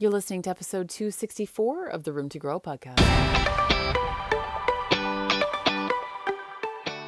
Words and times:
You're 0.00 0.12
listening 0.12 0.42
to 0.42 0.50
episode 0.50 0.88
264 0.90 1.86
of 1.86 2.04
the 2.04 2.12
Room 2.12 2.28
to 2.28 2.38
Grow 2.38 2.60
podcast. 2.60 3.00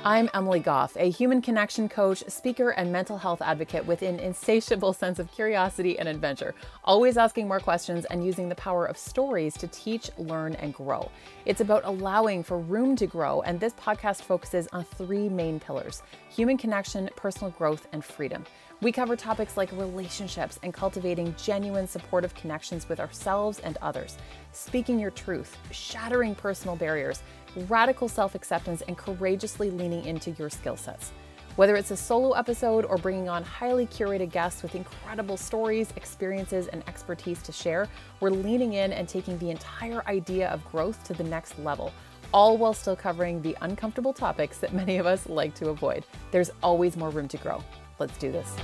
I'm 0.02 0.28
Emily 0.34 0.58
Goff, 0.58 0.96
a 0.96 1.08
human 1.08 1.40
connection 1.40 1.88
coach, 1.88 2.24
speaker, 2.26 2.70
and 2.70 2.90
mental 2.90 3.16
health 3.16 3.42
advocate 3.42 3.86
with 3.86 4.02
an 4.02 4.18
insatiable 4.18 4.92
sense 5.02 5.20
of 5.20 5.30
curiosity 5.30 6.00
and 6.00 6.08
adventure, 6.08 6.52
always 6.82 7.16
asking 7.16 7.46
more 7.46 7.60
questions 7.60 8.06
and 8.06 8.26
using 8.26 8.48
the 8.48 8.56
power 8.56 8.86
of 8.86 8.98
stories 8.98 9.56
to 9.58 9.68
teach, 9.68 10.10
learn, 10.18 10.56
and 10.56 10.74
grow. 10.74 11.12
It's 11.46 11.60
about 11.60 11.84
allowing 11.84 12.42
for 12.42 12.58
room 12.58 12.96
to 12.96 13.06
grow, 13.06 13.42
and 13.42 13.60
this 13.60 13.74
podcast 13.74 14.22
focuses 14.22 14.66
on 14.72 14.82
three 14.82 15.28
main 15.28 15.60
pillars 15.60 16.02
human 16.28 16.56
connection, 16.56 17.08
personal 17.14 17.52
growth, 17.52 17.86
and 17.92 18.04
freedom. 18.04 18.44
We 18.82 18.92
cover 18.92 19.14
topics 19.14 19.58
like 19.58 19.70
relationships 19.72 20.58
and 20.62 20.72
cultivating 20.72 21.34
genuine 21.36 21.86
supportive 21.86 22.34
connections 22.34 22.88
with 22.88 22.98
ourselves 22.98 23.58
and 23.58 23.76
others, 23.82 24.16
speaking 24.52 24.98
your 24.98 25.10
truth, 25.10 25.58
shattering 25.70 26.34
personal 26.34 26.76
barriers 26.76 27.22
radical 27.68 28.08
self 28.08 28.34
acceptance, 28.34 28.82
and 28.82 28.96
courageously 28.96 29.70
leaning 29.70 30.04
into 30.04 30.30
your 30.32 30.50
skill 30.50 30.76
sets. 30.76 31.12
Whether 31.56 31.76
it's 31.76 31.90
a 31.90 31.96
solo 31.96 32.32
episode 32.32 32.84
or 32.86 32.96
bringing 32.96 33.28
on 33.28 33.42
highly 33.42 33.86
curated 33.86 34.30
guests 34.30 34.62
with 34.62 34.74
incredible 34.74 35.36
stories, 35.36 35.92
experiences, 35.96 36.68
and 36.68 36.82
expertise 36.88 37.42
to 37.42 37.52
share, 37.52 37.88
we're 38.20 38.30
leaning 38.30 38.74
in 38.74 38.92
and 38.92 39.08
taking 39.08 39.36
the 39.38 39.50
entire 39.50 40.06
idea 40.06 40.48
of 40.48 40.64
growth 40.70 41.02
to 41.04 41.12
the 41.12 41.24
next 41.24 41.58
level, 41.58 41.92
all 42.32 42.56
while 42.56 42.72
still 42.72 42.96
covering 42.96 43.42
the 43.42 43.56
uncomfortable 43.60 44.12
topics 44.12 44.58
that 44.58 44.72
many 44.72 44.96
of 44.96 45.06
us 45.06 45.28
like 45.28 45.54
to 45.56 45.68
avoid. 45.68 46.04
There's 46.30 46.50
always 46.62 46.96
more 46.96 47.10
room 47.10 47.28
to 47.28 47.36
grow. 47.36 47.62
Let's 48.00 48.16
do 48.16 48.32
this. 48.32 48.56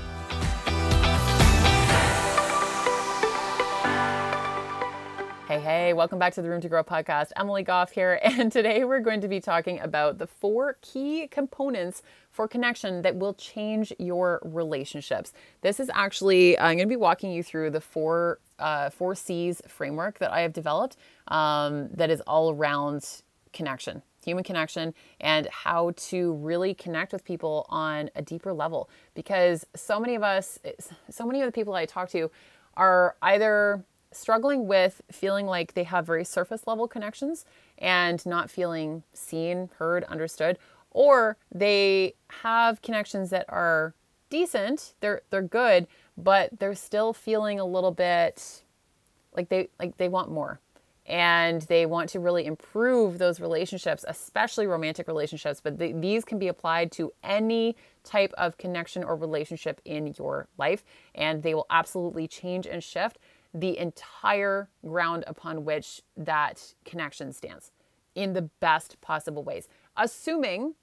Hey, 5.46 5.60
hey, 5.60 5.92
welcome 5.92 6.18
back 6.18 6.32
to 6.34 6.42
the 6.42 6.48
Room 6.48 6.62
to 6.62 6.68
Grow 6.70 6.82
podcast. 6.82 7.32
Emily 7.36 7.62
Goff 7.62 7.90
here, 7.92 8.18
and 8.24 8.50
today 8.50 8.82
we're 8.84 9.00
going 9.00 9.20
to 9.20 9.28
be 9.28 9.38
talking 9.38 9.78
about 9.78 10.16
the 10.16 10.26
four 10.26 10.78
key 10.80 11.28
components 11.28 12.02
for 12.30 12.48
connection 12.48 13.02
that 13.02 13.14
will 13.14 13.34
change 13.34 13.92
your 13.98 14.40
relationships. 14.42 15.34
This 15.60 15.78
is 15.80 15.90
actually, 15.92 16.58
I'm 16.58 16.76
going 16.76 16.88
to 16.88 16.92
be 16.92 16.96
walking 16.96 17.30
you 17.30 17.42
through 17.42 17.70
the 17.70 17.80
four, 17.80 18.40
uh, 18.58 18.88
four 18.88 19.14
C's 19.14 19.60
framework 19.68 20.18
that 20.18 20.32
I 20.32 20.40
have 20.40 20.54
developed 20.54 20.96
um, 21.28 21.90
that 21.92 22.08
is 22.08 22.22
all 22.22 22.50
around 22.50 23.22
connection, 23.52 24.02
human 24.26 24.44
connection, 24.44 24.92
and 25.20 25.46
how 25.46 25.92
to 25.96 26.34
really 26.34 26.74
connect 26.74 27.12
with 27.12 27.24
people 27.24 27.64
on 27.68 28.10
a 28.16 28.20
deeper 28.20 28.52
level. 28.52 28.90
Because 29.14 29.64
so 29.74 30.00
many 30.00 30.16
of 30.16 30.22
us, 30.22 30.58
so 31.08 31.24
many 31.24 31.40
of 31.40 31.46
the 31.46 31.52
people 31.52 31.74
I 31.74 31.86
talk 31.86 32.10
to 32.10 32.30
are 32.76 33.16
either 33.22 33.84
struggling 34.12 34.66
with 34.66 35.00
feeling 35.10 35.46
like 35.46 35.74
they 35.74 35.84
have 35.84 36.06
very 36.06 36.24
surface 36.24 36.66
level 36.66 36.88
connections 36.88 37.44
and 37.78 38.24
not 38.26 38.50
feeling 38.50 39.02
seen, 39.12 39.70
heard, 39.78 40.04
understood, 40.04 40.58
or 40.90 41.36
they 41.54 42.14
have 42.42 42.82
connections 42.82 43.30
that 43.30 43.44
are 43.48 43.94
decent, 44.28 44.94
they're 45.00 45.22
they're 45.30 45.42
good, 45.42 45.86
but 46.16 46.58
they're 46.58 46.74
still 46.74 47.12
feeling 47.12 47.60
a 47.60 47.64
little 47.64 47.92
bit 47.92 48.64
like 49.36 49.48
they 49.50 49.68
like 49.78 49.96
they 49.98 50.08
want 50.08 50.30
more. 50.30 50.58
And 51.06 51.62
they 51.62 51.86
want 51.86 52.10
to 52.10 52.20
really 52.20 52.46
improve 52.46 53.18
those 53.18 53.40
relationships, 53.40 54.04
especially 54.08 54.66
romantic 54.66 55.06
relationships. 55.06 55.60
But 55.62 55.78
th- 55.78 55.94
these 56.00 56.24
can 56.24 56.38
be 56.38 56.48
applied 56.48 56.90
to 56.92 57.12
any 57.22 57.76
type 58.02 58.32
of 58.36 58.58
connection 58.58 59.04
or 59.04 59.14
relationship 59.16 59.80
in 59.84 60.14
your 60.18 60.48
life, 60.58 60.84
and 61.14 61.42
they 61.42 61.54
will 61.54 61.66
absolutely 61.70 62.26
change 62.26 62.66
and 62.66 62.82
shift 62.82 63.18
the 63.54 63.78
entire 63.78 64.68
ground 64.84 65.24
upon 65.26 65.64
which 65.64 66.02
that 66.16 66.74
connection 66.84 67.32
stands 67.32 67.70
in 68.14 68.32
the 68.32 68.42
best 68.42 69.00
possible 69.00 69.44
ways, 69.44 69.68
assuming 69.96 70.74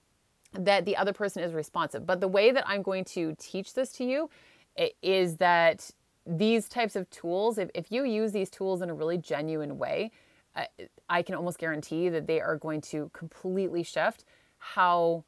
that 0.54 0.86
the 0.86 0.96
other 0.96 1.14
person 1.14 1.44
is 1.44 1.54
responsive. 1.54 2.06
But 2.06 2.22
the 2.22 2.28
way 2.28 2.52
that 2.52 2.64
I'm 2.68 2.82
going 2.82 3.06
to 3.06 3.36
teach 3.40 3.74
this 3.74 3.92
to 3.94 4.04
you 4.04 4.30
eh, 4.78 4.90
is 5.02 5.38
that 5.38 5.90
these 6.26 6.70
types 6.70 6.96
of 6.96 7.10
tools, 7.10 7.58
if, 7.58 7.70
if 7.74 7.92
you 7.92 8.06
use 8.06 8.32
these 8.32 8.50
tools 8.50 8.82
in 8.82 8.90
a 8.90 8.94
really 8.94 9.18
genuine 9.18 9.78
way, 9.78 10.12
I, 10.56 10.68
I 11.10 11.22
can 11.22 11.36
almost 11.36 11.58
guarantee 11.58 12.10
that 12.10 12.28
they 12.28 12.40
are 12.40 12.58
going 12.58 12.82
to 12.82 13.10
completely 13.14 13.84
shift 13.84 14.26
how 14.58 15.24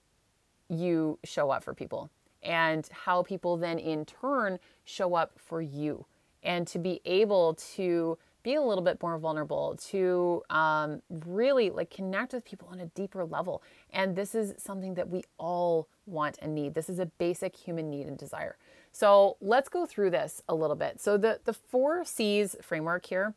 you 0.69 1.19
show 1.23 1.51
up 1.51 1.63
for 1.63 1.73
people 1.73 2.09
and 2.41 2.88
how 2.91 3.23
people 3.23 3.57
then 3.57 3.79
in 3.79 4.05
turn 4.05 4.59
show 4.84 5.16
up 5.16 5.34
for 5.38 5.61
you. 5.61 6.05
And 6.44 6.67
to 6.67 6.79
be 6.79 7.01
able 7.05 7.55
to 7.75 8.17
be 8.44 8.53
a 8.53 8.61
little 8.61 8.84
bit 8.84 9.01
more 9.01 9.17
vulnerable 9.17 9.75
to 9.88 10.44
um, 10.51 11.01
really 11.09 11.72
like 11.72 11.89
connect 11.89 12.31
with 12.34 12.45
people 12.45 12.67
on 12.72 12.79
a 12.79 12.85
deeper 12.88 13.25
level. 13.25 13.63
And 13.91 14.16
this 14.16 14.35
is 14.35 14.53
something 14.57 14.94
that 14.94 15.09
we 15.09 15.23
all 15.39 15.88
want 16.05 16.38
and 16.44 16.53
need. 16.53 16.75
This 16.75 16.88
is 16.88 17.00
a 17.00 17.07
basic 17.07 17.55
human 17.55 17.89
need 17.89 18.05
and 18.05 18.17
desire 18.17 18.57
so 18.95 19.35
let's 19.41 19.67
go 19.67 19.85
through 19.85 20.09
this 20.11 20.41
a 20.47 20.56
little 20.56 20.78
bit. 20.78 21.01
So 21.01 21.17
the 21.17 21.41
the 21.44 21.51
four 21.51 22.06
c's 22.06 22.56
framework 22.61 23.06
here 23.06 23.33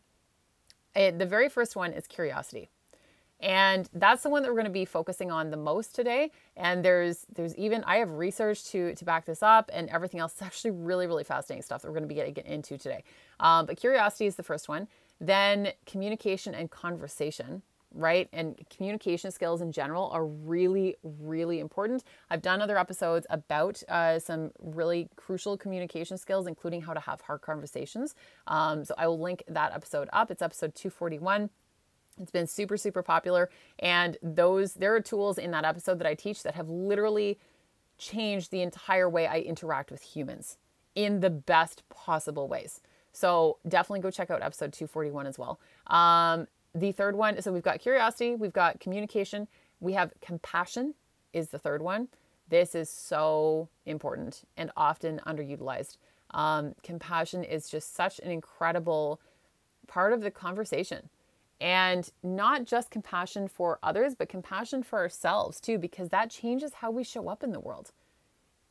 it, 0.94 1.19
the 1.19 1.26
very 1.26 1.48
first 1.48 1.74
one 1.74 1.92
is 1.92 2.06
curiosity. 2.06 2.70
And 3.41 3.88
that's 3.92 4.22
the 4.22 4.30
one 4.30 4.42
that 4.42 4.48
we're 4.48 4.54
going 4.54 4.66
to 4.66 4.70
be 4.70 4.84
focusing 4.84 5.32
on 5.32 5.50
the 5.50 5.56
most 5.56 5.97
today. 5.97 6.30
And 6.56 6.84
there's 6.84 7.26
there's 7.34 7.56
even 7.56 7.82
i 7.84 7.97
have 7.97 8.10
research 8.12 8.66
to 8.66 8.94
to 8.94 9.04
back 9.04 9.24
this 9.24 9.42
up 9.42 9.68
and 9.72 9.91
everything 9.91 10.20
else 10.20 10.36
is 10.36 10.42
actually 10.48 10.70
really 10.70 11.08
really 11.08 11.24
fascinating 11.24 11.62
stuff 11.62 11.82
that 11.82 11.88
we're 11.88 11.98
going 11.98 12.08
to 12.08 12.14
be 12.14 12.14
getting 12.14 12.36
into 12.47 12.78
today. 12.78 13.02
Um, 13.41 13.66
but 13.66 13.76
curiosity 13.76 14.26
is 14.26 14.36
the 14.36 14.44
first 14.44 14.68
one. 14.68 14.86
Then 15.20 15.72
communication 15.86 16.54
and 16.54 16.70
conversation 16.70 17.62
right 17.94 18.28
and 18.32 18.59
communication 18.69 19.31
skills 19.31 19.60
in 19.60 19.72
general 19.72 20.10
are 20.10 20.26
really 20.26 20.94
really 21.03 21.59
important 21.59 22.04
i've 22.31 22.43
done 22.43 22.60
other 22.60 22.78
episodes 22.78 23.26
about 23.31 23.82
uh, 23.88 24.19
some 24.19 24.50
really 24.60 25.09
crucial 25.16 25.56
communication 25.56 26.19
skills 26.19 26.47
including 26.47 26.82
how 26.82 26.93
to 26.93 27.00
have 27.00 27.21
hard 27.22 27.41
conversations 27.41 28.15
um, 28.47 28.84
so 28.84 28.94
i 28.98 29.06
will 29.06 29.21
link 29.21 29.43
that 29.48 29.72
episode 29.72 30.09
up 30.12 30.31
it's 30.31 30.43
episode 30.43 30.75
241 30.75 31.48
it's 32.21 32.31
been 32.31 32.47
super, 32.47 32.77
super 32.77 33.03
popular. 33.03 33.48
And 33.78 34.16
those, 34.22 34.75
there 34.75 34.94
are 34.94 35.00
tools 35.00 35.38
in 35.38 35.50
that 35.53 35.65
episode 35.65 35.98
that 36.00 36.06
I 36.06 36.15
teach 36.15 36.43
that 36.43 36.54
have 36.54 36.69
literally 36.69 37.38
changed 37.97 38.50
the 38.50 38.62
entire 38.62 39.09
way 39.09 39.27
I 39.27 39.41
interact 39.41 39.91
with 39.91 40.03
humans 40.03 40.59
in 40.94 41.21
the 41.21 41.31
best 41.31 41.82
possible 41.88 42.48
ways. 42.48 42.81
So 43.12 43.59
definitely 43.66 44.00
go 44.00 44.10
check 44.10 44.31
out 44.31 44.43
episode 44.43 44.72
241 44.72 45.27
as 45.27 45.38
well. 45.38 45.59
Um, 45.87 46.47
the 46.78 46.93
third 46.93 47.16
one, 47.16 47.41
so 47.43 47.53
we've 47.53 47.62
got 47.62 47.81
curiosity, 47.81 48.34
we've 48.34 48.53
got 48.53 48.81
communication, 48.81 49.49
we 49.81 49.93
have 49.94 50.12
compassion, 50.21 50.94
is 51.33 51.49
the 51.49 51.59
third 51.59 51.83
one. 51.83 52.09
This 52.49 52.75
is 52.75 52.89
so 52.89 53.69
important 53.87 54.43
and 54.56 54.71
often 54.77 55.21
underutilized. 55.27 55.97
Um, 56.31 56.75
compassion 56.83 57.44
is 57.44 57.69
just 57.69 57.94
such 57.94 58.19
an 58.21 58.31
incredible 58.31 59.21
part 59.87 60.12
of 60.12 60.21
the 60.21 60.31
conversation 60.31 61.09
and 61.61 62.11
not 62.22 62.65
just 62.65 62.91
compassion 62.91 63.49
for 63.49 63.78
others, 63.83 64.15
but 64.15 64.28
compassion 64.28 64.83
for 64.83 64.99
ourselves 64.99 65.60
too, 65.60 65.78
because 65.78 66.09
that 66.10 66.31
changes 66.31 66.75
how 66.75 66.91
we 66.91 67.03
show 67.03 67.28
up 67.28 67.43
in 67.43 67.53
the 67.53 67.60
world. 67.60 67.91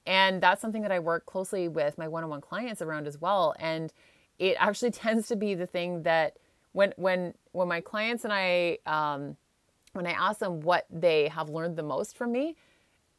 And 0.05 0.41
that's 0.41 0.61
something 0.61 0.83
that 0.83 0.91
I 0.91 0.99
work 0.99 1.25
closely 1.25 1.67
with 1.67 1.97
my 1.97 2.07
one 2.07 2.23
on 2.23 2.29
one 2.29 2.41
clients 2.41 2.81
around 2.81 3.07
as 3.07 3.19
well. 3.19 3.53
And 3.59 3.91
it 4.39 4.55
actually 4.57 4.91
tends 4.91 5.27
to 5.27 5.35
be 5.35 5.53
the 5.53 5.67
thing 5.67 6.03
that 6.03 6.37
when, 6.77 6.93
when, 6.95 7.33
when 7.53 7.67
my 7.67 7.81
clients 7.81 8.23
and 8.23 8.31
I, 8.31 8.77
um, 8.85 9.35
when 9.93 10.05
I 10.05 10.11
ask 10.11 10.37
them 10.37 10.61
what 10.61 10.85
they 10.91 11.27
have 11.27 11.49
learned 11.49 11.75
the 11.75 11.81
most 11.81 12.15
from 12.15 12.31
me, 12.31 12.55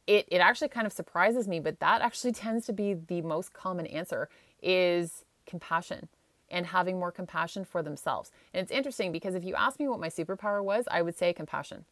it, 0.07 0.25
it 0.31 0.37
actually 0.37 0.69
kind 0.69 0.87
of 0.87 0.93
surprises 0.93 1.45
me, 1.45 1.59
but 1.59 1.81
that 1.81 2.01
actually 2.01 2.31
tends 2.45 2.65
to 2.67 2.73
be 2.73 2.93
the 2.93 3.21
most 3.21 3.51
common 3.51 3.85
answer 3.87 4.29
is 4.63 5.25
compassion 5.45 6.07
and 6.49 6.67
having 6.67 6.97
more 6.97 7.11
compassion 7.11 7.65
for 7.65 7.83
themselves. 7.83 8.31
And 8.53 8.63
it's 8.63 8.71
interesting 8.71 9.11
because 9.11 9.35
if 9.35 9.43
you 9.43 9.55
ask 9.55 9.77
me 9.77 9.89
what 9.89 9.99
my 9.99 10.07
superpower 10.07 10.63
was, 10.63 10.85
I 10.89 11.01
would 11.01 11.17
say 11.17 11.33
compassion. 11.33 11.83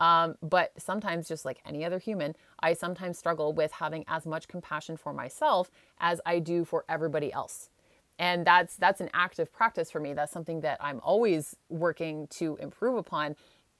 Um, 0.00 0.34
but 0.42 0.72
sometimes, 0.76 1.28
just 1.28 1.44
like 1.44 1.60
any 1.64 1.84
other 1.84 2.00
human, 2.00 2.34
I 2.58 2.72
sometimes 2.72 3.18
struggle 3.18 3.52
with 3.52 3.70
having 3.70 4.04
as 4.08 4.26
much 4.26 4.48
compassion 4.48 4.96
for 4.96 5.12
myself 5.12 5.70
as 6.00 6.20
I 6.26 6.40
do 6.40 6.64
for 6.64 6.84
everybody 6.88 7.32
else. 7.32 7.70
And 8.18 8.46
that's 8.46 8.76
that's 8.76 9.00
an 9.00 9.10
active 9.12 9.52
practice 9.52 9.90
for 9.90 10.00
me. 10.00 10.12
That's 10.12 10.32
something 10.32 10.60
that 10.60 10.78
I'm 10.80 11.00
always 11.00 11.56
working 11.68 12.28
to 12.28 12.56
improve 12.56 12.96
upon. 12.96 13.36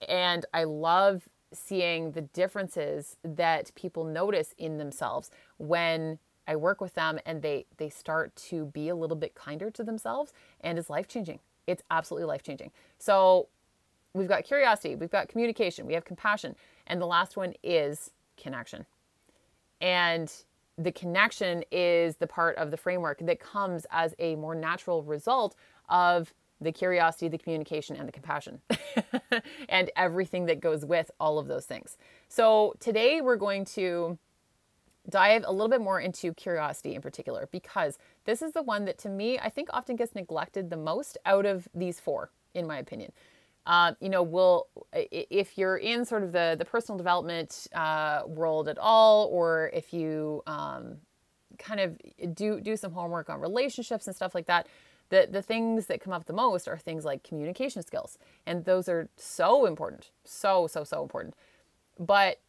And 0.08 0.44
I 0.52 0.64
love 0.64 1.28
seeing 1.52 2.12
the 2.12 2.22
differences 2.22 3.16
that 3.22 3.72
people 3.75 4.04
notice 4.04 4.54
in 4.58 4.78
themselves 4.78 5.31
when 5.58 6.19
I 6.46 6.56
work 6.56 6.81
with 6.81 6.94
them 6.94 7.19
and 7.25 7.42
they 7.42 7.66
they 7.76 7.88
start 7.88 8.34
to 8.48 8.66
be 8.66 8.88
a 8.88 8.96
little 8.96 9.16
bit 9.16 9.34
kinder 9.34 9.70
to 9.70 9.84
themselves 9.84 10.32
and 10.60 10.78
it's 10.78 10.90
life 10.90 11.08
changing. 11.08 11.38
It's 11.66 11.82
absolutely 11.90 12.26
life 12.26 12.42
changing. 12.42 12.72
So 12.98 13.48
we've 14.12 14.28
got 14.28 14.44
curiosity, 14.44 14.94
we've 14.96 15.10
got 15.10 15.28
communication, 15.28 15.86
we 15.86 15.94
have 15.94 16.04
compassion, 16.04 16.56
and 16.86 17.00
the 17.00 17.06
last 17.06 17.36
one 17.36 17.54
is 17.62 18.10
connection. 18.36 18.84
And 19.81 20.32
the 20.76 20.92
connection 20.92 21.64
is 21.70 22.16
the 22.16 22.26
part 22.26 22.56
of 22.56 22.70
the 22.70 22.76
framework 22.76 23.20
that 23.20 23.40
comes 23.40 23.86
as 23.90 24.14
a 24.18 24.34
more 24.36 24.54
natural 24.54 25.02
result 25.02 25.54
of 25.88 26.34
the 26.60 26.72
curiosity, 26.72 27.28
the 27.28 27.38
communication, 27.38 27.96
and 27.96 28.08
the 28.08 28.12
compassion, 28.12 28.60
and 29.68 29.90
everything 29.96 30.46
that 30.46 30.60
goes 30.60 30.84
with 30.84 31.10
all 31.20 31.38
of 31.38 31.46
those 31.46 31.66
things. 31.66 31.96
So, 32.28 32.74
today 32.80 33.20
we're 33.20 33.36
going 33.36 33.64
to 33.66 34.18
dive 35.08 35.44
a 35.46 35.52
little 35.52 35.68
bit 35.68 35.80
more 35.80 36.00
into 36.00 36.32
curiosity 36.32 36.94
in 36.94 37.02
particular 37.02 37.48
because 37.52 37.98
this 38.24 38.40
is 38.40 38.52
the 38.52 38.62
one 38.62 38.86
that 38.86 38.96
to 38.96 39.08
me 39.10 39.38
I 39.38 39.50
think 39.50 39.68
often 39.72 39.96
gets 39.96 40.14
neglected 40.14 40.70
the 40.70 40.78
most 40.78 41.18
out 41.26 41.44
of 41.44 41.68
these 41.74 42.00
four, 42.00 42.30
in 42.54 42.66
my 42.66 42.78
opinion. 42.78 43.12
Uh, 43.66 43.94
you 44.00 44.11
know, 44.11 44.22
will 44.22 44.69
if 44.93 45.56
you're 45.56 45.78
in 45.78 46.05
sort 46.05 46.22
of 46.22 46.32
the 46.32 46.55
the 46.58 46.64
personal 46.64 46.99
development 46.99 47.66
uh, 47.75 48.22
world 48.26 48.69
at 48.69 48.78
all, 48.78 49.26
or 49.26 49.70
if 49.72 49.93
you 49.93 50.43
um, 50.46 50.96
kind 51.58 51.81
of 51.81 52.34
do 52.34 52.61
do 52.61 52.76
some 52.76 52.93
homework 52.93 53.31
on 53.31 53.40
relationships 53.40 54.06
and 54.06 54.14
stuff 54.14 54.34
like 54.34 54.46
that, 54.46 54.66
the 55.08 55.28
the 55.31 55.40
things 55.40 55.87
that 55.87 56.00
come 56.00 56.12
up 56.12 56.26
the 56.26 56.32
most 56.32 56.69
are 56.69 56.76
things 56.76 57.05
like 57.05 57.22
communication 57.22 57.82
skills, 57.82 58.19
and 58.46 58.64
those 58.66 58.88
are 58.88 59.08
so 59.16 59.64
important, 59.64 60.10
so 60.25 60.67
so 60.67 60.84
so 60.84 61.02
important. 61.02 61.34
But 61.99 62.40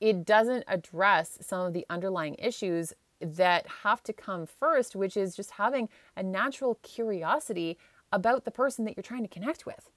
it 0.00 0.24
doesn't 0.24 0.64
address 0.66 1.38
some 1.40 1.60
of 1.66 1.72
the 1.72 1.86
underlying 1.90 2.36
issues 2.38 2.92
that 3.20 3.66
have 3.82 4.02
to 4.02 4.12
come 4.12 4.46
first, 4.46 4.96
which 4.96 5.16
is 5.16 5.34
just 5.36 5.52
having 5.52 5.88
a 6.16 6.22
natural 6.22 6.76
curiosity 6.82 7.78
about 8.12 8.44
the 8.44 8.50
person 8.50 8.84
that 8.84 8.96
you're 8.96 9.02
trying 9.02 9.22
to 9.22 9.28
connect 9.28 9.66
with. 9.66 9.90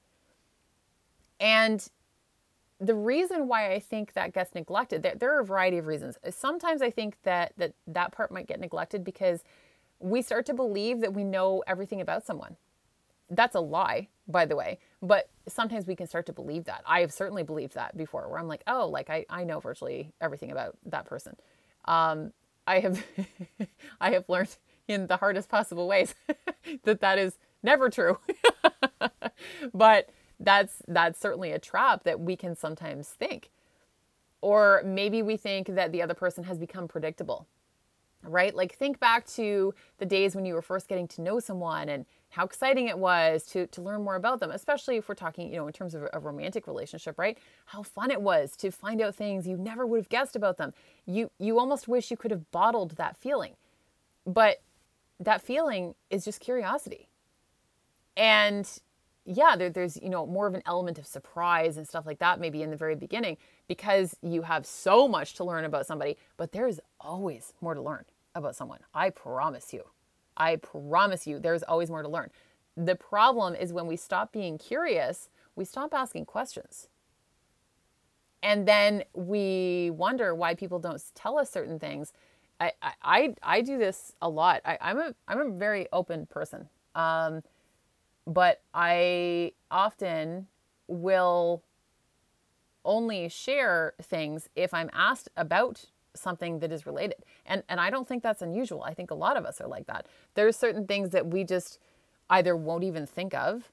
And 1.39 1.87
the 2.79 2.93
reason 2.93 3.47
why 3.47 3.71
I 3.73 3.79
think 3.79 4.13
that 4.13 4.33
gets 4.33 4.53
neglected, 4.53 5.03
there, 5.03 5.15
there, 5.15 5.35
are 5.35 5.39
a 5.39 5.45
variety 5.45 5.77
of 5.77 5.87
reasons. 5.87 6.17
Sometimes 6.29 6.81
I 6.81 6.91
think 6.91 7.17
that, 7.23 7.53
that 7.57 7.73
that 7.87 8.11
part 8.11 8.31
might 8.31 8.47
get 8.47 8.59
neglected 8.59 9.03
because 9.03 9.43
we 9.99 10.21
start 10.21 10.45
to 10.45 10.53
believe 10.53 11.01
that 11.01 11.13
we 11.13 11.23
know 11.23 11.63
everything 11.65 12.01
about 12.01 12.25
someone. 12.25 12.55
That's 13.29 13.55
a 13.55 13.59
lie, 13.59 14.07
by 14.27 14.45
the 14.45 14.55
way, 14.55 14.79
but 15.01 15.29
sometimes 15.47 15.87
we 15.87 15.95
can 15.95 16.07
start 16.07 16.25
to 16.27 16.33
believe 16.33 16.65
that. 16.65 16.83
I 16.85 17.01
have 17.01 17.11
certainly 17.11 17.43
believed 17.43 17.73
that 17.73 17.97
before, 17.97 18.29
where 18.29 18.39
I'm 18.39 18.47
like, 18.47 18.61
oh, 18.67 18.87
like 18.87 19.09
I, 19.09 19.25
I 19.29 19.43
know 19.43 19.59
virtually 19.59 20.13
everything 20.21 20.51
about 20.51 20.77
that 20.85 21.05
person. 21.05 21.35
Um, 21.85 22.31
I 22.67 22.79
have, 22.79 23.03
I 24.01 24.11
have 24.11 24.29
learned 24.29 24.55
in 24.87 25.07
the 25.07 25.17
hardest 25.17 25.49
possible 25.49 25.87
ways 25.87 26.15
that 26.83 27.01
that 27.01 27.17
is 27.17 27.37
never 27.63 27.89
true. 27.89 28.19
but 29.73 30.09
that's 30.39 30.81
that's 30.87 31.19
certainly 31.19 31.51
a 31.51 31.59
trap 31.59 32.03
that 32.03 32.19
we 32.19 32.35
can 32.35 32.55
sometimes 32.55 33.09
think. 33.09 33.49
Or 34.41 34.83
maybe 34.85 35.21
we 35.21 35.35
think 35.37 35.67
that 35.67 35.91
the 35.91 36.01
other 36.01 36.13
person 36.13 36.43
has 36.45 36.57
become 36.57 36.87
predictable 36.87 37.47
right? 38.23 38.53
Like 38.55 38.75
think 38.75 38.99
back 38.99 39.25
to 39.27 39.73
the 39.99 40.05
days 40.05 40.35
when 40.35 40.45
you 40.45 40.53
were 40.53 40.61
first 40.61 40.87
getting 40.87 41.07
to 41.09 41.21
know 41.21 41.39
someone 41.39 41.89
and 41.89 42.05
how 42.29 42.45
exciting 42.45 42.87
it 42.87 42.97
was 42.97 43.45
to 43.47 43.67
to 43.67 43.81
learn 43.81 44.03
more 44.03 44.15
about 44.15 44.39
them, 44.39 44.51
especially 44.51 44.97
if 44.97 45.07
we're 45.07 45.15
talking, 45.15 45.49
you 45.51 45.57
know, 45.57 45.67
in 45.67 45.73
terms 45.73 45.95
of 45.95 46.07
a 46.11 46.19
romantic 46.19 46.67
relationship, 46.67 47.17
right? 47.17 47.37
How 47.65 47.83
fun 47.83 48.11
it 48.11 48.21
was 48.21 48.55
to 48.57 48.71
find 48.71 49.01
out 49.01 49.15
things 49.15 49.47
you 49.47 49.57
never 49.57 49.85
would 49.85 49.97
have 49.97 50.09
guessed 50.09 50.35
about 50.35 50.57
them. 50.57 50.73
You 51.05 51.31
you 51.39 51.57
almost 51.59 51.87
wish 51.87 52.11
you 52.11 52.17
could 52.17 52.31
have 52.31 52.51
bottled 52.51 52.91
that 52.97 53.17
feeling. 53.17 53.53
But 54.25 54.61
that 55.19 55.41
feeling 55.41 55.95
is 56.09 56.25
just 56.25 56.39
curiosity. 56.39 57.07
And 58.15 58.69
yeah, 59.27 59.55
there, 59.57 59.69
there's 59.69 59.97
you 60.01 60.09
know 60.09 60.25
more 60.25 60.47
of 60.47 60.53
an 60.53 60.63
element 60.65 60.97
of 60.97 61.05
surprise 61.05 61.77
and 61.77 61.87
stuff 61.87 62.05
like 62.05 62.19
that 62.19 62.39
maybe 62.39 62.63
in 62.63 62.69
the 62.69 62.77
very 62.77 62.95
beginning 62.95 63.37
because 63.67 64.15
you 64.21 64.43
have 64.43 64.65
so 64.65 65.07
much 65.07 65.33
to 65.35 65.43
learn 65.43 65.65
about 65.65 65.85
somebody, 65.85 66.17
but 66.37 66.53
there's 66.53 66.79
always 66.99 67.53
more 67.61 67.73
to 67.73 67.81
learn 67.81 68.05
about 68.33 68.55
someone. 68.55 68.79
I 68.93 69.09
promise 69.09 69.73
you. 69.73 69.83
I 70.37 70.55
promise 70.55 71.27
you, 71.27 71.39
there's 71.39 71.63
always 71.63 71.89
more 71.89 72.03
to 72.03 72.09
learn. 72.09 72.29
The 72.77 72.95
problem 72.95 73.55
is 73.55 73.73
when 73.73 73.87
we 73.87 73.97
stop 73.97 74.31
being 74.31 74.57
curious, 74.57 75.29
we 75.55 75.65
stop 75.65 75.93
asking 75.93 76.25
questions. 76.25 76.87
And 78.43 78.67
then 78.67 79.03
we 79.13 79.89
wonder 79.91 80.35
why 80.35 80.53
people 80.53 80.77
don't 80.79 81.01
tell 81.15 81.39
us 81.39 81.49
certain 81.49 81.79
things. 81.79 82.13
I, 82.59 82.71
I, 83.01 83.33
I 83.41 83.61
do 83.61 83.77
this 83.79 84.13
a 84.21 84.29
lot. 84.29 84.61
I, 84.63 84.77
I'm, 84.79 84.99
a, 84.99 85.15
I'm 85.27 85.39
a 85.39 85.49
very 85.49 85.87
open 85.91 86.27
person. 86.27 86.69
Um, 86.93 87.41
but 88.27 88.61
I 88.73 89.53
often 89.71 90.47
will 90.87 91.63
only 92.83 93.29
share 93.29 93.93
things 94.01 94.49
if 94.55 94.73
I'm 94.73 94.89
asked 94.93 95.29
about 95.37 95.85
something 96.13 96.59
that 96.59 96.71
is 96.71 96.85
related. 96.85 97.23
And 97.45 97.63
and 97.69 97.79
I 97.79 97.89
don't 97.89 98.07
think 98.07 98.21
that's 98.21 98.41
unusual. 98.41 98.83
I 98.83 98.93
think 98.93 99.11
a 99.11 99.15
lot 99.15 99.37
of 99.37 99.45
us 99.45 99.61
are 99.61 99.67
like 99.67 99.87
that. 99.87 100.07
There's 100.35 100.55
certain 100.57 100.85
things 100.85 101.11
that 101.11 101.27
we 101.27 101.43
just 101.43 101.79
either 102.29 102.55
won't 102.55 102.83
even 102.83 103.05
think 103.05 103.33
of 103.33 103.71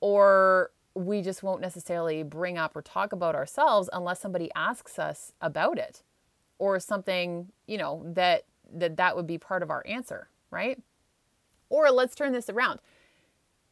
or 0.00 0.70
we 0.94 1.22
just 1.22 1.42
won't 1.42 1.60
necessarily 1.60 2.22
bring 2.22 2.58
up 2.58 2.76
or 2.76 2.82
talk 2.82 3.12
about 3.12 3.34
ourselves 3.34 3.88
unless 3.92 4.20
somebody 4.20 4.50
asks 4.54 4.98
us 4.98 5.32
about 5.40 5.78
it 5.78 6.02
or 6.58 6.78
something, 6.78 7.48
you 7.66 7.78
know, 7.78 8.02
that 8.06 8.44
that 8.72 8.96
that 8.96 9.16
would 9.16 9.26
be 9.26 9.38
part 9.38 9.62
of 9.62 9.70
our 9.70 9.84
answer, 9.86 10.28
right? 10.50 10.82
Or 11.70 11.90
let's 11.90 12.14
turn 12.14 12.32
this 12.32 12.50
around 12.50 12.80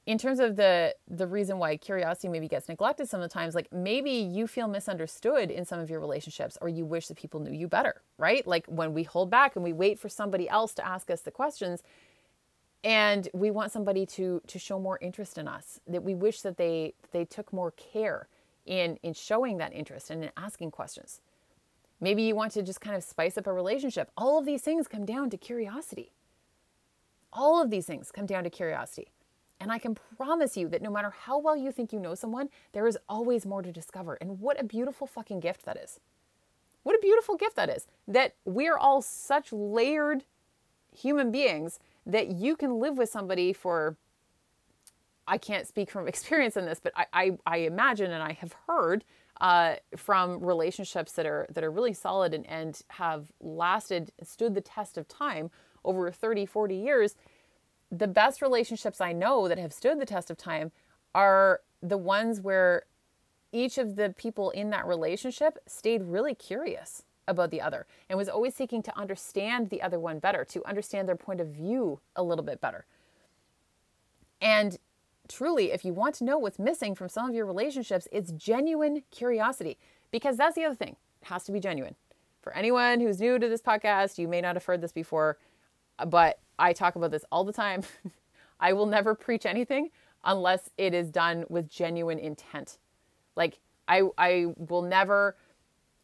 in 0.06 0.18
terms 0.18 0.40
of 0.40 0.56
the 0.56 0.94
the 1.08 1.26
reason 1.26 1.58
why 1.58 1.76
curiosity 1.76 2.28
maybe 2.28 2.48
gets 2.48 2.68
neglected 2.68 3.08
sometimes 3.08 3.54
like 3.54 3.72
maybe 3.72 4.10
you 4.10 4.46
feel 4.46 4.66
misunderstood 4.68 5.50
in 5.50 5.64
some 5.64 5.78
of 5.78 5.90
your 5.90 6.00
relationships 6.00 6.58
or 6.60 6.68
you 6.68 6.84
wish 6.84 7.06
that 7.08 7.16
people 7.16 7.40
knew 7.40 7.52
you 7.52 7.68
better 7.68 8.02
right? 8.18 8.46
Like 8.46 8.66
when 8.66 8.94
we 8.94 9.02
hold 9.04 9.30
back 9.30 9.56
and 9.56 9.64
we 9.64 9.72
wait 9.72 9.98
for 9.98 10.08
somebody 10.08 10.48
else 10.48 10.74
to 10.74 10.86
ask 10.86 11.10
us 11.10 11.22
the 11.22 11.30
questions 11.30 11.82
and 12.84 13.28
we 13.32 13.50
want 13.50 13.72
somebody 13.72 14.06
to 14.06 14.40
to 14.46 14.58
show 14.58 14.78
more 14.78 14.98
interest 15.00 15.38
in 15.38 15.46
us 15.48 15.80
that 15.86 16.02
we 16.02 16.14
wish 16.14 16.42
that 16.42 16.56
they 16.56 16.94
they 17.12 17.24
took 17.24 17.52
more 17.52 17.70
care 17.72 18.28
in 18.66 18.98
in 19.02 19.14
showing 19.14 19.58
that 19.58 19.72
interest 19.72 20.10
and 20.10 20.24
in 20.24 20.30
asking 20.36 20.70
questions. 20.70 21.20
Maybe 22.00 22.22
you 22.22 22.34
want 22.34 22.52
to 22.52 22.62
just 22.62 22.80
kind 22.80 22.96
of 22.96 23.04
spice 23.04 23.38
up 23.38 23.46
a 23.46 23.52
relationship. 23.52 24.10
All 24.16 24.38
of 24.38 24.44
these 24.44 24.62
things 24.62 24.88
come 24.88 25.04
down 25.04 25.30
to 25.30 25.36
curiosity. 25.36 26.12
All 27.32 27.62
of 27.62 27.70
these 27.70 27.86
things 27.86 28.10
come 28.10 28.26
down 28.26 28.42
to 28.44 28.50
curiosity 28.50 29.12
and 29.62 29.70
I 29.70 29.78
can 29.78 29.96
promise 30.16 30.56
you 30.56 30.68
that 30.70 30.82
no 30.82 30.90
matter 30.90 31.14
how 31.16 31.38
well 31.38 31.56
you 31.56 31.70
think 31.70 31.92
you 31.92 32.00
know 32.00 32.16
someone, 32.16 32.48
there 32.72 32.84
is 32.88 32.98
always 33.08 33.46
more 33.46 33.62
to 33.62 33.70
discover. 33.70 34.14
And 34.20 34.40
what 34.40 34.60
a 34.60 34.64
beautiful 34.64 35.06
fucking 35.06 35.38
gift 35.38 35.64
that 35.66 35.76
is. 35.76 36.00
What 36.82 36.96
a 36.96 36.98
beautiful 37.00 37.36
gift 37.36 37.54
that 37.54 37.70
is. 37.70 37.86
That 38.08 38.34
we're 38.44 38.76
all 38.76 39.00
such 39.02 39.52
layered 39.52 40.24
human 40.92 41.30
beings 41.30 41.78
that 42.04 42.26
you 42.26 42.56
can 42.56 42.80
live 42.80 42.98
with 42.98 43.08
somebody 43.08 43.52
for 43.52 43.96
I 45.28 45.38
can't 45.38 45.68
speak 45.68 45.92
from 45.92 46.08
experience 46.12 46.56
in 46.56 46.66
this, 46.66 46.80
but 46.80 46.92
I, 46.96 47.06
I, 47.12 47.38
I 47.46 47.56
imagine 47.58 48.10
and 48.10 48.22
I 48.22 48.32
have 48.32 48.56
heard 48.66 49.04
uh, 49.40 49.76
from 49.96 50.44
relationships 50.44 51.12
that 51.12 51.24
are 51.24 51.46
that 51.50 51.62
are 51.62 51.70
really 51.70 51.92
solid 51.92 52.34
and, 52.34 52.44
and 52.48 52.80
have 52.88 53.30
lasted, 53.40 54.10
stood 54.24 54.54
the 54.56 54.60
test 54.60 54.98
of 54.98 55.06
time 55.06 55.52
over 55.84 56.10
30, 56.10 56.46
40 56.46 56.74
years, 56.74 57.14
the 57.92 58.08
best 58.08 58.40
relationships 58.40 59.00
I 59.00 59.12
know 59.12 59.46
that 59.48 59.58
have 59.58 59.72
stood 59.72 60.00
the 60.00 60.06
test 60.06 60.30
of 60.30 60.38
time 60.38 60.72
are 61.14 61.60
the 61.82 61.98
ones 61.98 62.40
where 62.40 62.84
each 63.52 63.76
of 63.76 63.96
the 63.96 64.14
people 64.16 64.50
in 64.50 64.70
that 64.70 64.86
relationship 64.86 65.58
stayed 65.66 66.02
really 66.02 66.34
curious 66.34 67.04
about 67.28 67.50
the 67.50 67.60
other 67.60 67.86
and 68.08 68.16
was 68.16 68.30
always 68.30 68.54
seeking 68.54 68.82
to 68.82 68.98
understand 68.98 69.68
the 69.68 69.82
other 69.82 70.00
one 70.00 70.18
better, 70.18 70.44
to 70.46 70.66
understand 70.66 71.06
their 71.06 71.16
point 71.16 71.40
of 71.40 71.48
view 71.48 72.00
a 72.16 72.22
little 72.22 72.44
bit 72.44 72.62
better. 72.62 72.86
And 74.40 74.78
truly, 75.28 75.70
if 75.70 75.84
you 75.84 75.92
want 75.92 76.14
to 76.16 76.24
know 76.24 76.38
what's 76.38 76.58
missing 76.58 76.94
from 76.94 77.10
some 77.10 77.28
of 77.28 77.34
your 77.34 77.46
relationships, 77.46 78.08
it's 78.10 78.32
genuine 78.32 79.02
curiosity 79.10 79.76
because 80.10 80.38
that's 80.38 80.56
the 80.56 80.64
other 80.64 80.74
thing. 80.74 80.96
It 81.20 81.28
has 81.28 81.44
to 81.44 81.52
be 81.52 81.60
genuine. 81.60 81.94
For 82.40 82.52
anyone 82.56 83.00
who's 83.00 83.20
new 83.20 83.38
to 83.38 83.48
this 83.48 83.62
podcast, 83.62 84.18
you 84.18 84.26
may 84.26 84.40
not 84.40 84.56
have 84.56 84.64
heard 84.64 84.80
this 84.80 84.92
before, 84.92 85.38
but 86.06 86.38
I 86.58 86.72
talk 86.72 86.96
about 86.96 87.10
this 87.10 87.24
all 87.32 87.44
the 87.44 87.52
time. 87.52 87.82
I 88.60 88.72
will 88.72 88.86
never 88.86 89.14
preach 89.14 89.46
anything 89.46 89.90
unless 90.24 90.70
it 90.78 90.94
is 90.94 91.10
done 91.10 91.44
with 91.48 91.68
genuine 91.68 92.18
intent. 92.18 92.78
Like 93.36 93.58
I 93.88 94.02
I 94.18 94.46
will 94.56 94.82
never 94.82 95.36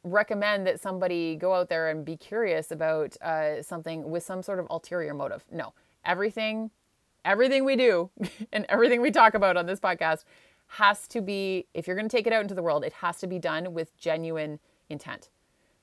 recommend 0.04 0.66
that 0.66 0.80
somebody 0.80 1.36
go 1.36 1.54
out 1.54 1.68
there 1.68 1.88
and 1.88 2.04
be 2.04 2.16
curious 2.16 2.70
about 2.70 3.16
uh, 3.20 3.62
something 3.62 4.10
with 4.10 4.22
some 4.22 4.42
sort 4.42 4.58
of 4.58 4.66
ulterior 4.70 5.14
motive. 5.14 5.44
No, 5.50 5.74
everything 6.04 6.70
everything 7.24 7.64
we 7.64 7.76
do 7.76 8.10
and 8.52 8.64
everything 8.68 9.00
we 9.00 9.10
talk 9.10 9.34
about 9.34 9.56
on 9.56 9.66
this 9.66 9.80
podcast 9.80 10.24
has 10.66 11.06
to 11.08 11.20
be 11.20 11.66
if 11.74 11.86
you're 11.86 11.96
going 11.96 12.08
to 12.08 12.16
take 12.16 12.26
it 12.26 12.32
out 12.32 12.42
into 12.42 12.54
the 12.54 12.62
world, 12.62 12.84
it 12.84 12.92
has 12.94 13.18
to 13.18 13.26
be 13.26 13.38
done 13.38 13.72
with 13.72 13.96
genuine 13.96 14.58
intent. 14.88 15.28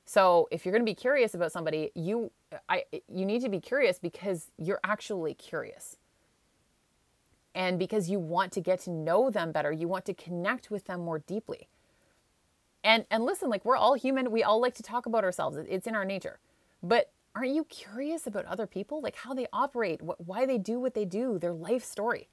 So 0.05 0.47
if 0.51 0.65
you're 0.65 0.71
going 0.71 0.85
to 0.85 0.89
be 0.89 0.95
curious 0.95 1.33
about 1.33 1.51
somebody, 1.51 1.91
you 1.95 2.31
I 2.69 2.85
you 3.11 3.25
need 3.25 3.41
to 3.41 3.49
be 3.49 3.59
curious 3.59 3.97
because 3.99 4.51
you're 4.57 4.79
actually 4.83 5.33
curious. 5.33 5.97
And 7.55 7.79
because 7.79 8.09
you 8.09 8.19
want 8.19 8.51
to 8.53 8.61
get 8.61 8.81
to 8.81 8.91
know 8.91 9.29
them 9.29 9.51
better, 9.51 9.71
you 9.71 9.87
want 9.87 10.05
to 10.05 10.13
connect 10.13 10.69
with 10.69 10.85
them 10.85 11.01
more 11.01 11.19
deeply. 11.19 11.67
And 12.83 13.05
and 13.09 13.25
listen, 13.25 13.49
like 13.49 13.65
we're 13.65 13.77
all 13.77 13.95
human, 13.95 14.29
we 14.31 14.43
all 14.43 14.61
like 14.61 14.75
to 14.75 14.83
talk 14.83 15.07
about 15.07 15.23
ourselves. 15.23 15.57
It's 15.57 15.87
in 15.87 15.95
our 15.95 16.05
nature. 16.05 16.39
But 16.83 17.11
aren't 17.33 17.53
you 17.55 17.63
curious 17.65 18.27
about 18.27 18.45
other 18.45 18.67
people, 18.67 19.01
like 19.01 19.15
how 19.15 19.33
they 19.33 19.47
operate, 19.51 20.01
what, 20.01 20.25
why 20.25 20.45
they 20.45 20.59
do 20.59 20.79
what 20.79 20.93
they 20.93 21.05
do, 21.05 21.39
their 21.39 21.53
life 21.53 21.83
story? 21.83 22.27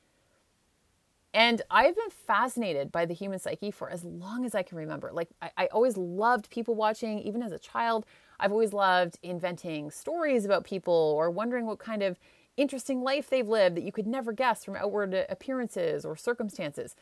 And 1.35 1.63
I've 1.71 1.97
been 1.97 2.11
fascinated 2.11 2.93
by 2.93 3.07
the 3.07 3.15
human 3.15 3.39
psyche 3.39 3.71
for 3.71 3.89
as 3.89 4.05
long 4.05 4.45
as 4.45 4.55
I 4.55 4.63
can 4.63 4.77
remember. 4.77 5.11
Like, 5.13 5.31
I, 5.41 5.51
I, 5.57 5.67
always 5.67 5.97
loved 5.97 6.51
people 6.51 6.75
watching, 6.75 7.21
even 7.21 7.43
as 7.43 7.53
a 7.53 7.59
child. 7.59 8.05
I've 8.39 8.53
always 8.53 8.75
loved 8.75 9.19
inventing 9.23 9.91
stories 9.91 10.45
about 10.45 10.65
people 10.65 10.93
or 10.93 11.31
wondering 11.31 11.65
what 11.65 11.79
kind 11.79 12.03
of 12.03 12.19
interesting 12.59 13.03
life 13.03 13.31
they've 13.31 13.49
lived 13.49 13.77
that 13.77 13.83
you 13.83 13.93
could 13.93 14.07
never 14.07 14.33
guess 14.33 14.63
from 14.63 14.77
outward 14.77 15.15
appearances 15.31 16.05
or 16.05 16.17
circumstances. 16.17 16.95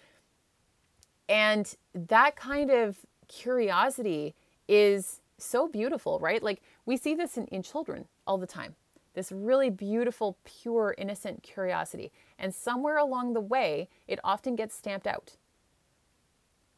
And 1.28 1.74
that 1.92 2.36
kind 2.36 2.70
of 2.70 2.98
curiosity 3.26 4.36
is 4.68 5.20
so 5.38 5.66
beautiful, 5.66 6.20
right? 6.20 6.40
Like, 6.40 6.62
we 6.86 6.96
see 6.96 7.16
this 7.16 7.36
in, 7.36 7.46
in 7.46 7.62
children 7.62 8.06
all 8.28 8.38
the 8.38 8.46
time 8.46 8.76
this 9.14 9.32
really 9.32 9.70
beautiful, 9.70 10.38
pure, 10.44 10.94
innocent 10.98 11.42
curiosity. 11.42 12.12
And 12.38 12.54
somewhere 12.54 12.98
along 12.98 13.34
the 13.34 13.40
way, 13.40 13.88
it 14.06 14.18
often 14.24 14.56
gets 14.56 14.74
stamped 14.74 15.06
out. 15.06 15.36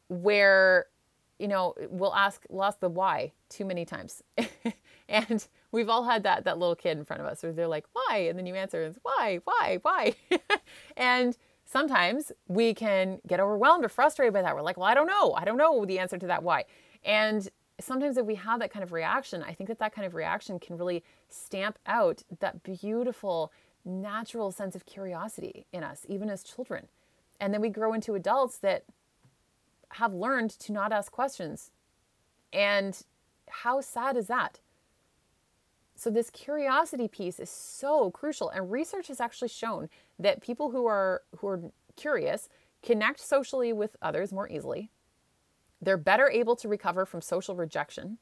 Where, 0.09 0.87
you 1.39 1.49
know, 1.49 1.75
we'll 1.89 2.15
ask, 2.15 2.45
we'll 2.49 2.65
ask 2.65 2.81
the 2.81 2.89
why 2.89 3.33
too 3.49 3.65
many 3.65 3.85
times. 3.85 4.23
and 5.09 5.47
we've 5.71 5.89
all 5.89 6.05
had 6.05 6.23
that 6.25 6.45
that 6.45 6.59
little 6.59 6.77
kid 6.77 6.99
in 6.99 7.05
front 7.05 7.21
of 7.23 7.29
us 7.29 7.43
where 7.43 7.53
they're 7.53 7.67
like, 7.67 7.87
why? 7.93 8.27
And 8.29 8.39
then 8.39 8.47
you 8.47 8.55
answer, 8.55 8.83
it's 8.83 8.99
why, 9.03 9.41
why, 9.45 9.79
why? 9.83 10.15
and 10.97 11.37
sometimes 11.65 12.33
we 12.49 12.75
can 12.75 13.21
get 13.27 13.41
overwhelmed 13.41 13.85
or 13.85 13.89
frustrated 13.89 14.33
by 14.33 14.43
that. 14.43 14.55
We're 14.55 14.63
like, 14.63 14.77
well, 14.77 14.87
I 14.89 14.95
don't 14.95 15.07
know. 15.07 15.33
I 15.35 15.45
don't 15.45 15.57
know 15.57 15.85
the 15.85 15.99
answer 15.99 16.19
to 16.19 16.27
that 16.27 16.43
why. 16.43 16.65
And 17.05 17.49
sometimes 17.83 18.17
if 18.17 18.27
we 18.27 18.35
have 18.37 18.61
that 18.61 18.73
kind 18.73 18.83
of 18.83 18.93
reaction, 18.93 19.43
I 19.43 19.53
think 19.53 19.69
that 19.69 19.79
that 19.79 19.95
kind 19.95 20.07
of 20.07 20.15
reaction 20.15 20.59
can 20.59 20.77
really 20.77 21.03
stamp 21.29 21.79
out 21.87 22.23
that 22.41 22.63
beautiful, 22.63 23.53
natural 23.85 24.51
sense 24.51 24.75
of 24.75 24.87
curiosity 24.87 25.67
in 25.73 25.83
us, 25.83 26.05
even 26.09 26.31
as 26.31 26.43
children. 26.43 26.89
And 27.41 27.53
then 27.53 27.61
we 27.61 27.69
grow 27.69 27.93
into 27.93 28.15
adults 28.15 28.59
that 28.59 28.85
have 29.93 30.15
learned 30.15 30.51
to 30.51 30.73
not 30.73 30.93
ask 30.93 31.11
questions. 31.11 31.71
And 32.53 33.01
how 33.49 33.81
sad 33.81 34.17
is 34.17 34.27
that? 34.29 34.61
So, 35.95 36.11
this 36.11 36.31
curiosity 36.31 37.07
piece 37.07 37.39
is 37.39 37.51
so 37.51 38.11
crucial. 38.11 38.49
And 38.49 38.71
research 38.71 39.09
has 39.09 39.21
actually 39.21 39.49
shown 39.49 39.89
that 40.19 40.41
people 40.41 40.71
who 40.71 40.87
are, 40.87 41.23
who 41.39 41.47
are 41.47 41.61
curious 41.97 42.49
connect 42.83 43.21
socially 43.21 43.73
with 43.73 43.97
others 44.03 44.33
more 44.33 44.49
easily 44.49 44.91
they're 45.83 45.97
better 45.97 46.31
able 46.31 46.55
to 46.57 46.69
recover 46.69 47.05
from 47.05 47.21
social 47.21 47.57
rejection. 47.57 48.19